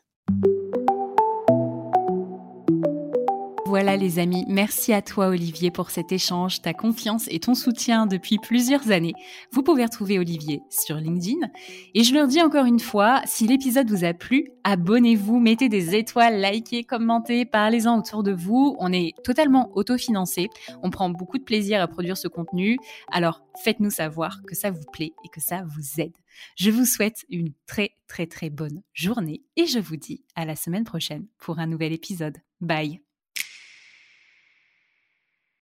[3.68, 8.06] Voilà les amis, merci à toi Olivier pour cet échange, ta confiance et ton soutien
[8.06, 9.12] depuis plusieurs années.
[9.52, 11.46] Vous pouvez retrouver Olivier sur LinkedIn.
[11.94, 15.94] Et je leur dis encore une fois, si l'épisode vous a plu, abonnez-vous, mettez des
[15.94, 18.74] étoiles, likez, commentez, parlez-en autour de vous.
[18.78, 20.48] On est totalement autofinancé,
[20.82, 22.78] on prend beaucoup de plaisir à produire ce contenu.
[23.12, 26.16] Alors faites-nous savoir que ça vous plaît et que ça vous aide.
[26.56, 30.56] Je vous souhaite une très très très bonne journée et je vous dis à la
[30.56, 32.38] semaine prochaine pour un nouvel épisode.
[32.62, 33.07] Bye